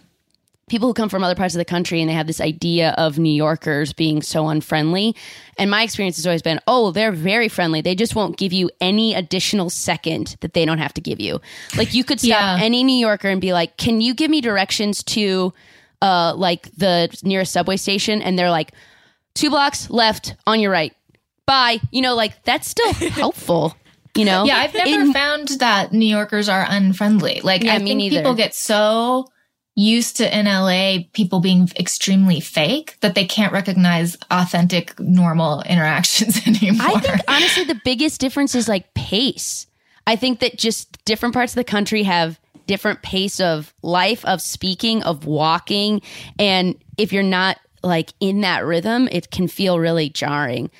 [0.68, 3.18] people who come from other parts of the country and they have this idea of
[3.18, 5.16] New Yorkers being so unfriendly.
[5.58, 7.80] And my experience has always been, oh, they're very friendly.
[7.80, 11.40] They just won't give you any additional second that they don't have to give you.
[11.76, 12.64] Like you could stop Yeah.
[12.64, 15.52] any New Yorker and be like, can you give me directions to
[16.00, 18.22] uh like the nearest subway station?
[18.22, 18.72] And they're like,
[19.34, 20.94] two blocks left on your right.
[21.46, 21.80] Bye.
[21.90, 23.74] You know, like that's still helpful.
[24.16, 24.44] You know?
[24.44, 27.40] Yeah, I've never In- found that New Yorkers are unfriendly.
[27.44, 28.16] Like, Yeah, I think neither.
[28.16, 29.26] people get so
[29.78, 36.40] used to in LA people being extremely fake that they can't recognize authentic, normal interactions
[36.46, 36.88] anymore.
[36.88, 39.68] I think honestly the biggest difference is like pace.
[40.04, 44.42] I think that just different parts of the country have different pace of life, of
[44.42, 46.02] speaking, of walking,
[46.38, 50.70] and if you're not like in that rhythm, it can feel really jarring.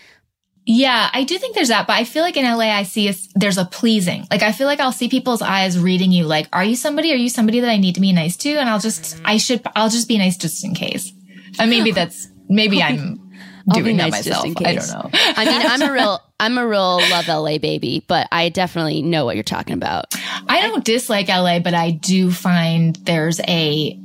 [0.70, 3.14] Yeah, I do think there's that, but I feel like in LA, I see a,
[3.34, 4.26] there's a pleasing.
[4.30, 6.24] Like, I feel like I'll see people's eyes reading you.
[6.24, 7.10] Like, are you somebody?
[7.10, 8.50] Are you somebody that I need to be nice to?
[8.50, 11.10] And I'll just, I should, I'll just be nice just in case.
[11.58, 13.18] And maybe that's, maybe I'm
[13.72, 14.66] doing that nice just myself.
[14.66, 15.10] I don't know.
[15.14, 19.24] I mean, I'm a real I'm a real love LA baby, but I definitely know
[19.24, 20.14] what you're talking about.
[20.48, 23.98] I don't dislike LA, but I do find there's a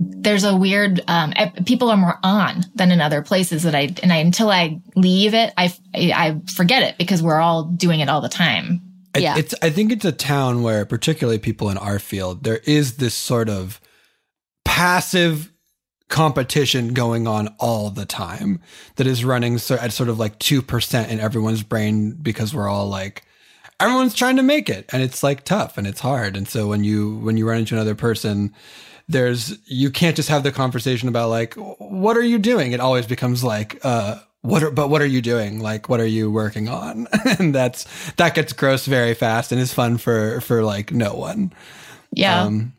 [0.00, 1.32] there's a weird um
[1.66, 5.34] people are more on than in other places that I and I until I leave
[5.34, 8.80] it I I, I forget it because we're all doing it all the time.
[9.14, 9.36] I- Yeah.
[9.38, 13.14] It's I think it's a town where particularly people in our field there is this
[13.14, 13.80] sort of
[14.64, 15.50] passive
[16.08, 18.60] competition going on all the time
[18.96, 22.88] that is running so at sort of like 2% in everyone's brain because we're all
[22.88, 23.24] like
[23.78, 26.82] everyone's trying to make it and it's like tough and it's hard and so when
[26.82, 28.54] you when you run into another person
[29.08, 32.72] there's you can't just have the conversation about like what are you doing?
[32.72, 35.60] It always becomes like uh what are but what are you doing?
[35.60, 37.06] Like what are you working on?
[37.38, 41.52] And that's that gets gross very fast and is fun for for like no one.
[42.12, 42.42] Yeah.
[42.42, 42.74] um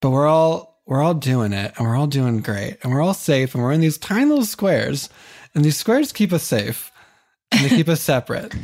[0.00, 3.14] but we're all we're all doing it and we're all doing great and we're all
[3.14, 5.08] safe and we're in these tiny little squares
[5.54, 6.91] and these squares keep us safe
[7.52, 8.54] they keep us separate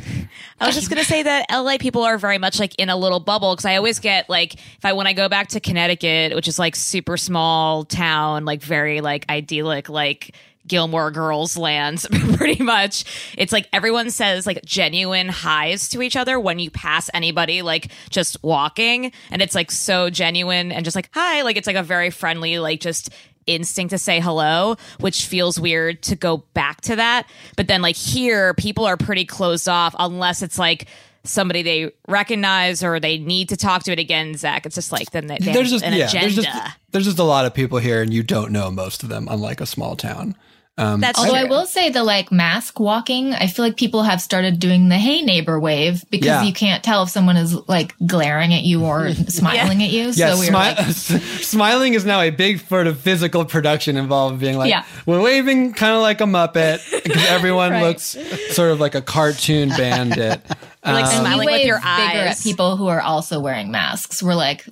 [0.59, 3.19] I was just gonna say that LA people are very much like in a little
[3.19, 6.47] bubble because I always get like if I when I go back to Connecticut, which
[6.47, 10.35] is like super small town, like very like idyllic, like
[10.67, 13.33] Gilmore Girls lands, pretty much.
[13.37, 17.89] It's like everyone says like genuine highs to each other when you pass anybody like
[18.09, 21.83] just walking, and it's like so genuine and just like hi, like it's like a
[21.83, 23.09] very friendly like just
[23.49, 27.27] instinct to say hello, which feels weird to go back to that.
[27.57, 30.87] But then, like, here, people are pretty closed off unless it's like
[31.23, 34.65] somebody they recognize or they need to talk to it again, Zach.
[34.65, 36.19] It's just like then they, they there's have just an yeah agenda.
[36.33, 39.09] there's just there's just a lot of people here and you don't know most of
[39.09, 40.35] them unlike a small town
[40.79, 44.21] um That's Although I will say the like mask walking, I feel like people have
[44.21, 46.43] started doing the hey neighbor wave because Yeah.
[46.43, 50.09] you can't tell if someone is like glaring at you or smiling at you.
[50.11, 50.53] yeah, so we're smi-
[51.11, 54.83] like, smiling is now a big sort of physical production involved being like Yeah.
[55.05, 57.83] we're waving kind of like a muppet because everyone Right.
[57.83, 58.17] looks
[58.51, 60.41] sort of like a cartoon bandit
[60.85, 62.39] like Um, smiling we with wave your bigger eyes.
[62.39, 64.23] at people who are also wearing masks.
[64.23, 64.65] We're like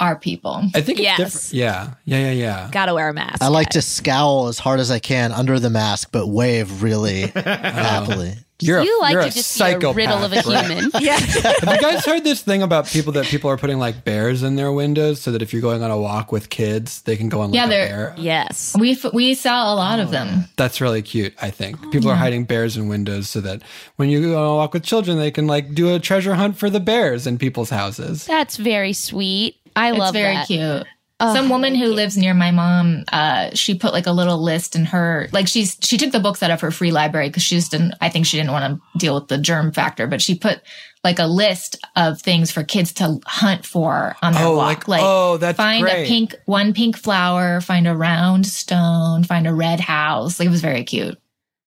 [0.00, 0.62] our people.
[0.74, 1.18] I think it's Yes.
[1.18, 3.42] different yeah yeah yeah yeah Gotta wear a mask.
[3.42, 3.84] I like guys.
[3.84, 7.40] to scowl as hard as I can under the mask, but wave really oh.
[7.42, 8.34] happily.
[8.60, 10.66] you're a, you like you're to a just be a psychopath, riddle of a Brett.
[10.66, 10.90] human.
[11.00, 11.18] Yeah.
[11.18, 14.54] Have you guys heard this thing about people that people are putting like bears in
[14.54, 17.40] their windows so that if you're going on a walk with kids, they can go
[17.40, 18.14] on like Yeah, a they're- bear?
[18.18, 18.76] yes.
[18.78, 20.44] We f- we sell a lot of them.
[20.56, 21.76] That's really cute, I think.
[21.84, 23.62] Oh, people are hiding bears in windows so that
[23.96, 26.56] when you go on a walk with children, they can like do a treasure hunt
[26.56, 28.24] for the bears in people's houses.
[28.26, 29.56] That's very sweet.
[29.76, 30.46] I It's love very that.
[30.46, 30.86] cute.
[31.20, 34.86] Some woman who lives near my mom, uh, she put like a little list in
[34.86, 37.70] her, like she's, she took the books out of her free library because she just
[37.70, 40.60] didn't, I think she didn't want to deal with the germ factor, but she put
[41.04, 44.88] like a list of things for kids to hunt for on their Oh, walk.
[44.88, 46.06] like- oh, that's find great.
[46.06, 50.40] a pink, one pink flower, find a round stone, find a red house.
[50.40, 51.16] Like, it was very cute.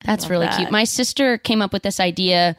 [0.04, 0.58] That's really that.
[0.58, 0.72] cute.
[0.72, 2.58] My sister came up with this idea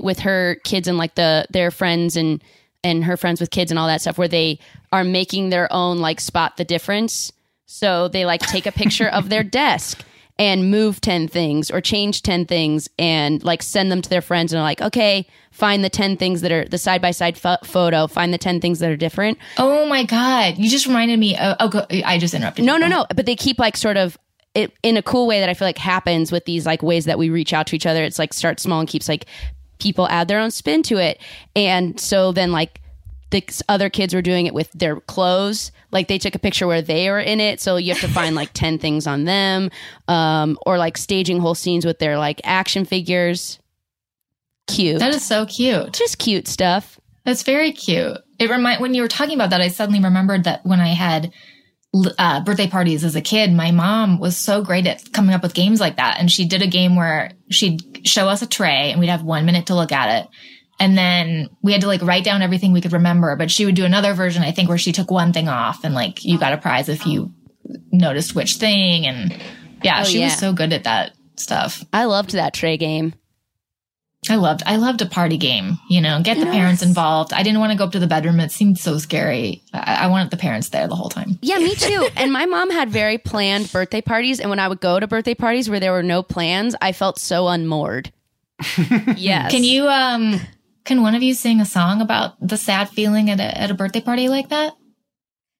[0.00, 2.42] with her kids and like the their friends and
[2.82, 4.58] and her friends with kids and all that stuff where they
[4.92, 7.32] are making their own like spot the difference.
[7.66, 10.02] So they like take a picture of their desk
[10.38, 14.52] and move 10 things or change 10 things and like send them to their friends
[14.52, 18.06] and are like, okay, find the 10 things that are the side by side photo,
[18.06, 19.36] find the 10 things that are different.
[19.58, 20.56] Oh my God.
[20.56, 21.36] You just reminded me.
[21.36, 22.64] Of, oh, go, I just interrupted.
[22.64, 22.80] No, you.
[22.80, 23.06] no, no.
[23.14, 24.16] But they keep like sort of
[24.54, 27.18] it in a cool way that I feel like happens with these like ways that
[27.18, 28.02] we reach out to each other.
[28.04, 29.26] It's like start small and keeps like
[29.78, 31.20] people add their own spin to it.
[31.54, 32.80] And so then like
[33.30, 35.72] the other kids were doing it with their clothes.
[35.90, 37.60] Like they took a picture where they were in it.
[37.60, 39.70] So you have to find like 10 things on them.
[40.06, 43.58] Um, or like staging whole scenes with their like action figures.
[44.66, 44.98] Cute.
[44.98, 45.92] That is so cute.
[45.92, 47.00] Just cute stuff.
[47.24, 48.18] That's very cute.
[48.38, 51.32] It remind when you were talking about that, I suddenly remembered that when I had
[52.18, 55.54] uh, birthday parties as a kid, my mom was so great at coming up with
[55.54, 56.18] games like that.
[56.18, 59.46] And she did a game where she'd show us a tray and we'd have one
[59.46, 60.30] minute to look at it.
[60.80, 63.34] And then we had to like write down everything we could remember.
[63.36, 65.94] But she would do another version, I think, where she took one thing off and
[65.94, 67.32] like you got a prize if you
[67.92, 69.06] noticed which thing.
[69.06, 69.36] And
[69.82, 70.26] yeah, Oh, she yeah.
[70.26, 71.84] was so good at that stuff.
[71.92, 73.14] I loved that tray game.
[74.28, 77.32] I loved, I loved a party game, you know, get the parents involved.
[77.32, 78.40] I didn't want to go up to the bedroom.
[78.40, 79.62] It seemed so scary.
[79.72, 81.38] I, I wanted the parents there the whole time.
[81.40, 82.08] Yeah, me too.
[82.16, 84.40] and my mom had very planned birthday parties.
[84.40, 87.20] And when I would go to birthday parties where there were no plans, I felt
[87.20, 88.12] so unmoored.
[89.16, 89.52] yes.
[89.52, 90.40] Can you, um,
[90.88, 93.74] can one of you sing a song about the sad feeling at a, at a
[93.74, 94.74] birthday party like that?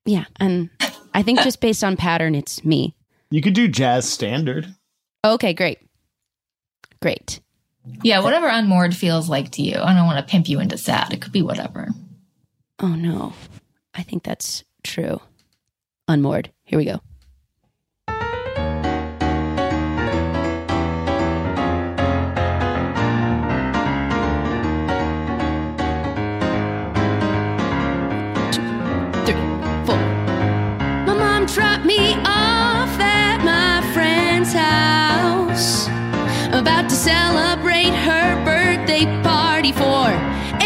[0.06, 0.24] Yeah.
[0.40, 0.70] And
[1.12, 2.96] I think just based on pattern, it's me.
[3.30, 4.74] You could do jazz standard.
[5.22, 5.80] Okay, great.
[7.02, 7.40] Great.
[8.02, 9.76] Yeah, whatever unmoored feels like to you.
[9.76, 11.12] I don't want to pimp you into sad.
[11.12, 11.88] It could be whatever.
[12.78, 13.34] Oh, no.
[13.94, 15.20] I think that's true.
[16.08, 16.50] Unmoored.
[16.64, 17.02] Here we go.
[31.84, 35.86] Me off at my friend's house.
[36.52, 40.08] About to celebrate her birthday party for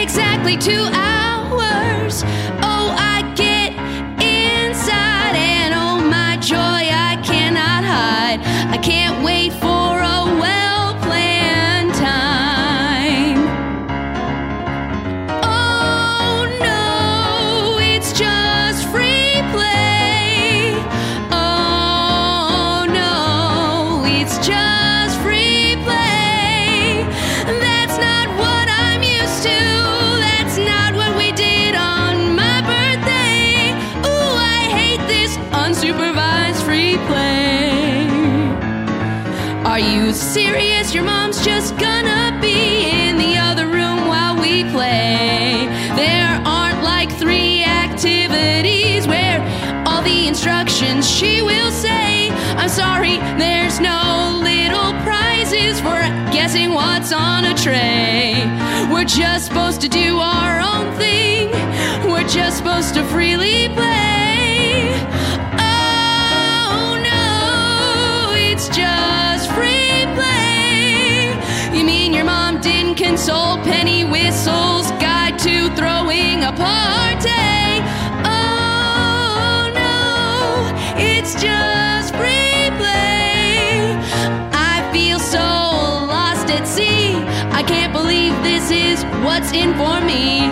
[0.00, 2.22] exactly two hours.
[2.62, 2.71] Oh,
[39.72, 40.92] Are you serious?
[40.92, 45.66] Your mom's just gonna be in the other room while we play.
[45.96, 49.40] There aren't like three activities where
[49.86, 52.28] all the instructions she will say.
[52.60, 56.00] I'm sorry, there's no little prizes for
[56.30, 58.34] guessing what's on a tray.
[58.92, 61.48] We're just supposed to do our own thing.
[62.10, 64.11] We're just supposed to freely play.
[73.02, 77.82] Consult Penny Whistle's guide to throwing a party?
[78.22, 83.98] Oh no, it's just free play.
[84.52, 87.16] I feel so lost at sea.
[87.50, 90.46] I can't believe this is what's in for me.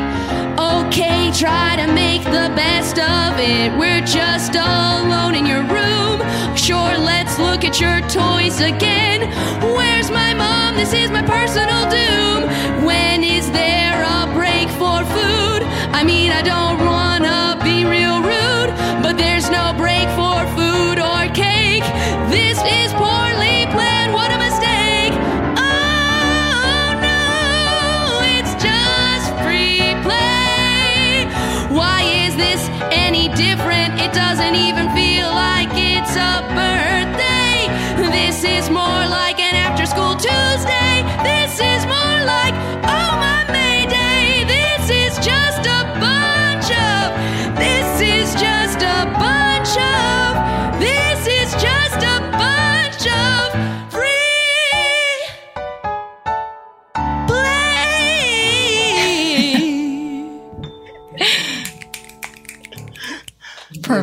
[1.30, 3.70] Okay, try to make the best of it.
[3.78, 6.18] We're just alone in your room.
[6.56, 9.30] Sure, let's look at your toys again.
[9.62, 10.74] Where's my mom?
[10.76, 12.84] This is my personal doom.
[12.84, 15.62] When is there a break for food?
[15.92, 18.70] I mean, I don't wanna be real rude,
[19.02, 21.86] but there's no break for food or cake.
[22.28, 23.29] This is poorly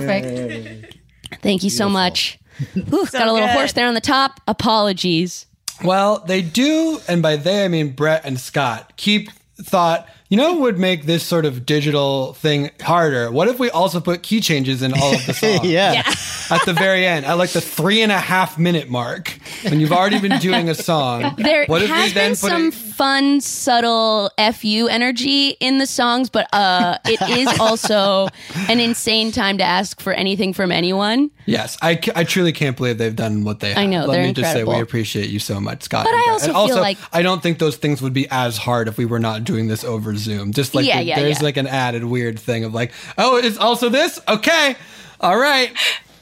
[0.07, 0.97] Perfect.
[1.41, 2.39] Thank you so much.
[2.77, 3.55] Ooh, got a little good.
[3.55, 4.39] horse there on the top.
[4.47, 5.45] Apologies.
[5.83, 9.29] Well, they do, and by they I mean Brett and Scott, keep
[9.61, 13.31] thought, you know, what would make this sort of digital thing harder.
[13.31, 15.63] What if we also put key changes in all of the songs?
[15.65, 15.93] Yeah.
[15.93, 16.13] Yeah.
[16.49, 19.37] At the very end, at like the three and a half minute mark.
[19.63, 21.35] when you've already been doing a song.
[21.37, 25.77] There what if we has then been put some it- fun, subtle fu energy in
[25.77, 28.29] the songs, but uh, it is also
[28.69, 31.31] an insane time to ask for anything from anyone.
[31.45, 33.77] Yes, I, I truly can't believe they've done what they have.
[33.77, 36.05] I know, Let they're me just say we appreciate you so much, Scott.
[36.05, 38.27] But and I also and feel also, like- I don't think those things would be
[38.29, 40.51] as hard if we were not doing this over Zoom.
[40.53, 41.43] Just like Yeah, the- yeah, there's yeah.
[41.43, 44.19] like an added weird thing of like, oh, it's also this.
[44.27, 44.75] Okay,
[45.19, 45.71] all right.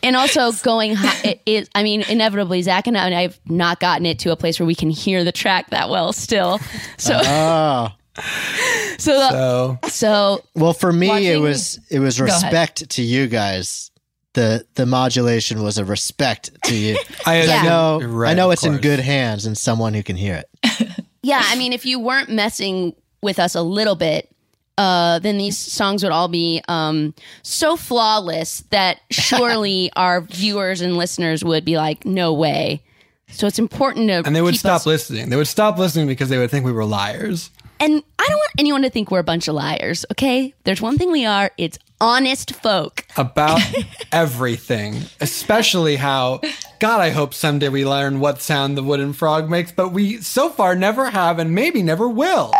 [0.03, 1.69] And also going, hi- it is.
[1.73, 4.75] I mean, inevitably, Zach and I have not gotten it to a place where we
[4.75, 6.59] can hear the track that well still.
[6.97, 7.89] So, Oh.
[8.97, 13.91] so, the- So so Well, for me, it was it was respect to you guys.
[14.33, 16.97] The the modulation was a respect to you.
[17.25, 20.03] I, 'Cause I know Right, I know of it's in good hands and someone who
[20.03, 20.89] can hear it.
[21.23, 22.93] yeah, I mean, if you weren't messing
[23.25, 24.31] with us a little bit,
[24.77, 30.97] uh, then these songs would all be um, so flawless that surely our viewers and
[30.97, 32.81] listeners would be like, "No way."
[33.31, 35.29] So it's important to and they would stop us- listening.
[35.29, 37.49] They would stop listening because they would think we were liars.
[37.77, 40.05] And I don't want anyone to think we're a bunch of liars.
[40.11, 43.05] Okay, there's one thing we are: it's honest folk.
[43.17, 43.59] about
[44.11, 46.39] everything, especially how
[46.79, 47.01] God.
[47.01, 50.75] I hope someday we learn what sound the wooden frog makes, but we so far
[50.75, 52.53] never have, and maybe never will.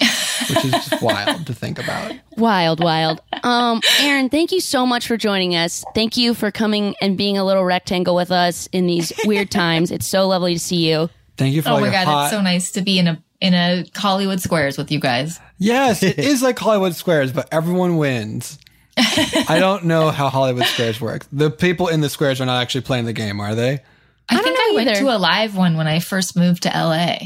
[0.00, 2.12] Which is just wild to think about.
[2.36, 3.20] Wild, wild.
[3.44, 5.84] Um, Erin, thank you so much for joining us.
[5.94, 9.90] Thank you for coming and being a little rectangle with us in these weird times.
[9.90, 11.10] It's so lovely to see you.
[11.36, 12.24] Thank you for Oh all my your god, hot.
[12.24, 15.38] it's so nice to be in a in a Hollywood Squares with you guys.
[15.58, 18.58] yes, it is like Hollywood Squares, but everyone wins.
[18.96, 21.28] I don't know how Hollywood Squares works.
[21.32, 23.80] The people in the squares are not actually playing the game, are they?
[24.28, 25.00] I, think I went either.
[25.00, 27.18] to a live one when I first moved to LA.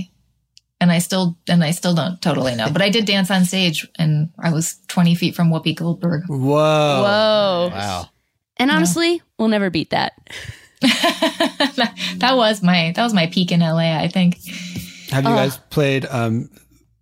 [0.81, 2.69] And I still and I still don't totally know.
[2.71, 6.25] But I did dance on stage and I was 20 feet from Whoopi Goldberg.
[6.29, 6.37] Whoa.
[6.37, 7.71] Whoa.
[7.73, 8.09] Wow.
[8.59, 10.13] And honestly, we'll never beat that.
[10.81, 14.37] that was my that was my peak in LA, I think.
[15.11, 15.37] Have you Oh.
[15.37, 16.51] guys played um,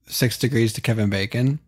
[0.06, 1.58] Six Degrees to Kevin Bacon?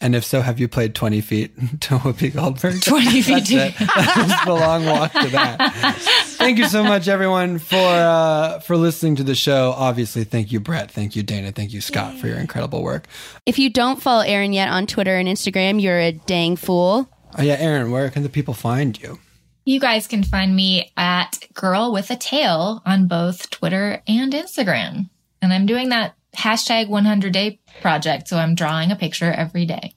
[0.00, 2.80] And if so, have you played 20 feet to Whoopi Goldberg?
[2.82, 3.78] 20 feet That's it.
[3.78, 5.96] That was the long walk to that.
[6.38, 9.74] Thank you so much, everyone, for uh, for listening to the show.
[9.76, 10.90] Obviously, thank you, Brett.
[10.90, 11.50] Thank you, Dana.
[11.50, 13.06] Thank you, Scott, for your incredible work.
[13.44, 17.08] If you don't follow Erin yet on Twitter and Instagram, you're a dang fool.
[17.36, 19.18] Oh, yeah, Erin, where can the people find you?
[19.64, 25.10] You guys can find me at Girl with a Tail on both Twitter and Instagram.
[25.42, 28.28] And I'm doing that hashtag 100 day project.
[28.28, 29.94] So I'm drawing a picture every day.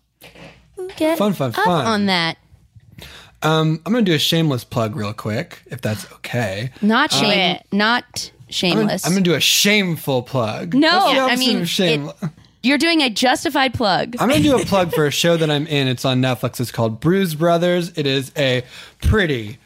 [0.97, 1.85] Get Fun, fun, up fun.
[1.85, 2.38] on that.
[3.43, 6.69] Um, I'm going to do a shameless plug real quick, if that's okay.
[6.81, 9.05] Not Uh, shame, not shameless.
[9.05, 10.73] I'm gonna do a shameful plug.
[10.76, 12.11] No, What's I mean, of shame?
[12.61, 14.15] you're doing a justified plug.
[14.19, 15.88] I'm going to do a plug for a show that I'm in.
[15.88, 16.59] It's on Netflix.
[16.59, 17.97] It's called Brews Brothers.
[17.97, 18.63] It is a
[19.01, 19.57] pretty, f-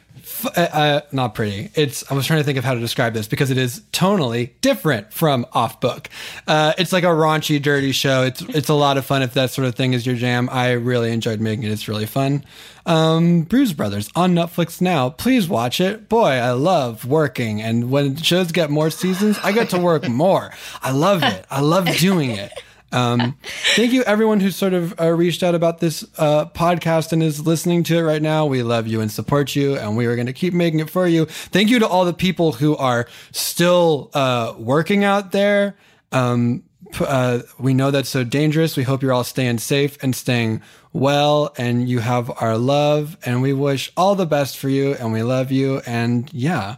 [0.44, 1.70] uh, uh, not pretty.
[1.74, 2.10] It's.
[2.10, 5.12] I was trying to think of how to describe this because it is tonally different
[5.12, 6.08] from Off Book.
[6.46, 8.22] Uh, it's like a raunchy, dirty show.
[8.22, 10.48] It's it's a lot of fun if that sort of thing is your jam.
[10.50, 11.70] I really enjoyed making it.
[11.70, 12.44] It's really fun.
[12.84, 15.10] Um, Brews Brothers on Netflix now.
[15.10, 16.08] Please watch it.
[16.08, 20.52] Boy, I love working, and when shows get more seasons, I get to work more.
[20.82, 21.44] I love it.
[21.50, 22.52] I love doing it.
[22.92, 23.36] Um,
[23.74, 27.44] thank you, everyone who sort of uh, reached out about this uh, podcast and is
[27.46, 28.46] listening to it right now.
[28.46, 31.06] We love you and support you, and we are going to keep making it for
[31.06, 31.26] you.
[31.26, 35.76] Thank you to all the people who are still uh, working out there.
[36.12, 36.62] Um,
[37.00, 38.76] uh, we know that's so dangerous.
[38.76, 43.42] We hope you're all staying safe and staying well, and you have our love, and
[43.42, 46.76] we wish all the best for you, and we love you, and yeah.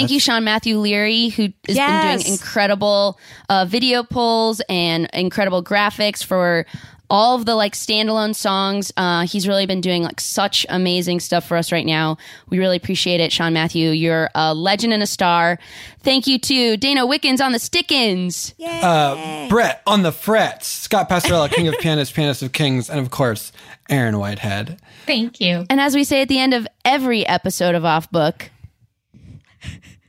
[0.00, 2.16] Thank you, Sean Matthew Leary, who has Yes.
[2.16, 3.18] been doing incredible
[3.48, 6.66] uh, video polls and incredible graphics for
[7.08, 8.92] all of the like standalone songs.
[8.96, 12.18] Uh, he's really been doing like such amazing stuff for us right now.
[12.50, 13.90] We really appreciate it, Sean Matthew.
[13.90, 15.58] You're a legend and a star.
[16.02, 18.54] Thank you to Dana Wickens on the Stickins.
[18.62, 23.10] Uh, Brett on the frets, Scott Pastorella, King of Pianists, Pianist of Kings, and of
[23.10, 23.52] course,
[23.88, 24.80] Erin Whitehead.
[25.06, 25.64] Thank you.
[25.70, 28.50] And as we say at the end of every episode of Off Book,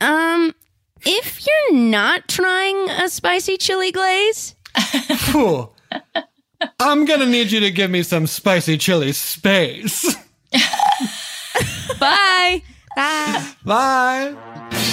[0.00, 0.54] um,
[1.04, 5.70] if you're not trying a spicy chili glaze, Phew.
[6.80, 10.14] I'm gonna need you to give me some spicy chili space.
[12.00, 12.62] bye.
[12.96, 13.54] Bye.
[13.64, 14.84] Bye.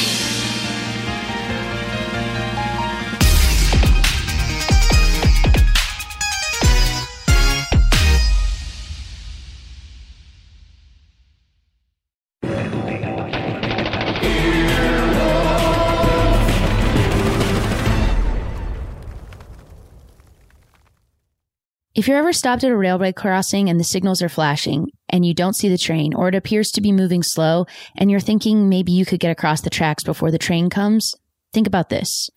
[21.96, 25.34] If you're ever stopped at a railway crossing and the signals are flashing and you
[25.34, 28.92] don't see the train or it appears to be moving slow and you're thinking maybe
[28.92, 31.16] you could get across the tracks before the train comes,
[31.54, 32.30] think about this.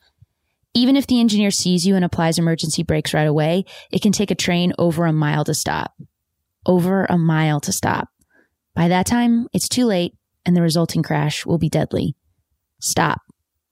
[0.74, 4.30] Even if the engineer sees you and applies emergency brakes right away, it can take
[4.30, 5.92] a train over a mile to stop.
[6.64, 8.10] Over a mile to stop.
[8.76, 10.14] By that time, it's too late
[10.46, 12.14] and the resulting crash will be deadly.
[12.80, 13.22] Stop.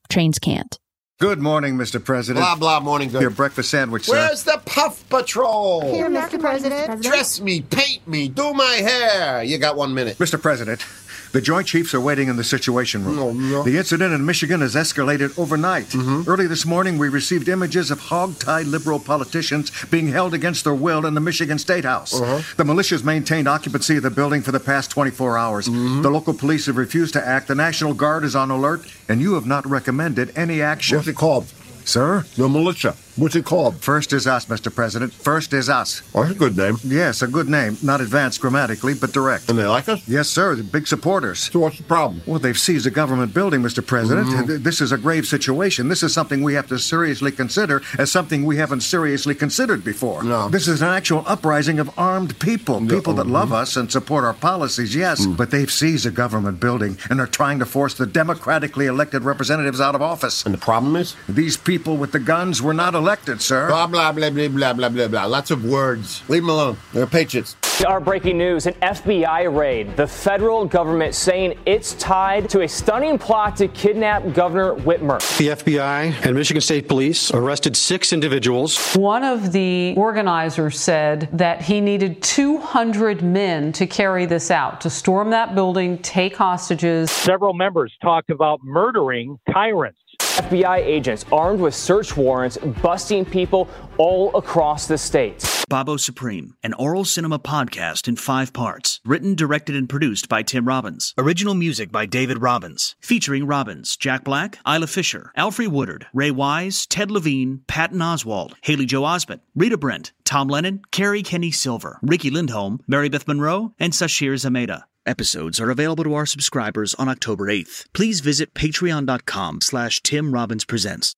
[0.09, 0.81] Trains can't.
[1.18, 2.05] Good morning, Mr.
[2.05, 2.44] President.
[2.44, 3.22] Blah, blah, morning, good.
[3.22, 4.12] Your breakfast sandwich, sir.
[4.12, 5.90] Where's the Puff Patrol?
[5.90, 6.38] Here, Mr.
[6.38, 7.02] President.
[7.02, 9.43] Dress me, paint me, do my hair.
[9.43, 10.18] You got one minute.
[10.18, 10.38] Mr.
[10.38, 10.84] President,
[11.32, 13.65] the Joint Chiefs are waiting in the Situation Room.
[13.65, 15.86] The incident in Michigan has escalated overnight.
[15.86, 16.28] Mm-hmm.
[16.31, 21.07] Early this morning, we received images of hog-tied liberal politicians being held against their will
[21.07, 22.15] in the Michigan State House.
[22.15, 22.43] Uh-huh.
[22.57, 25.69] The militias maintained occupancy of the building for the past 24 hours.
[25.69, 26.03] Mm-hmm.
[26.03, 27.48] The local police have refused to act.
[27.48, 30.97] The National Guard is on alert, and you have not recommended any action.
[30.97, 31.53] What's it called?
[31.85, 32.24] Sir?
[32.36, 32.97] The militia.
[33.16, 33.76] What's it called?
[33.76, 34.72] First is us, Mr.
[34.74, 35.10] President.
[35.10, 36.02] First is us.
[36.14, 36.76] Oh, that's a good name.
[36.84, 37.78] Yes, a good name.
[37.82, 39.48] Not advanced grammatically, but direct.
[39.48, 40.06] And they like us?
[40.06, 40.55] Yes, sir.
[40.55, 41.51] They're big supporters.
[41.51, 42.20] So what's the problem?
[42.26, 43.84] Well, they've seized a government building, Mr.
[43.84, 44.47] President.
[44.47, 45.88] Th- This is a grave situation.
[45.88, 50.22] This is something we have to seriously consider as something we haven't seriously considered before.
[50.22, 50.51] No.
[50.51, 53.62] This is an actual uprising of armed people, people that love mhm.
[53.62, 55.38] us and support our policies, yes, Mm.
[55.38, 59.80] but they've seized a government building and are trying to force the democratically elected representatives
[59.80, 60.44] out of office.
[60.44, 61.16] And the problem is?
[61.26, 63.06] These people with the guns were not elected,
[63.39, 63.69] sir.
[63.69, 65.24] Blah, blah, blah, blah, blah, blah, blah, blah.
[65.27, 66.23] Lots of words.
[66.28, 66.77] Leave them alone.
[66.93, 67.57] They're patriots.
[67.87, 69.99] Our breaking news an FBI raid.
[69.99, 75.19] The federal government saying it's tied to a stunning plot to kidnap Governor Whitmer.
[75.37, 78.95] The FBI and Michigan State Police arrested six individuals.
[78.95, 84.89] One of the organizers said that he needed 200 men to carry this out, to
[84.89, 87.11] storm that building, take hostages.
[87.11, 90.01] Several members talked about murdering tyrants.
[90.18, 93.68] FBI agents armed with search warrants busting people
[93.98, 95.44] all across the state.
[95.68, 99.01] Babo Supreme, an oral cinema podcast in five parts.
[99.05, 101.12] Written, directed, and produced by Tim Robbins.
[101.18, 102.94] Original music by David Robbins.
[103.01, 108.86] Featuring Robbins, Jack Black, Isla Fisher, Alfre Woodard, Ray Wise, Ted Levine, Patton Oswalt, Haley
[108.86, 113.93] Joel Osment, Rita Brent, Tom Lennon, Carrie Kenny Silver, Riki Lindhome, Mary Beth Monroe, and
[113.93, 114.84] Sashir Zamata.
[115.07, 117.87] Episodes are available to our subscribers on October 8th.
[117.93, 121.15] Please visit patreon.com slash Tim Robbins Presents.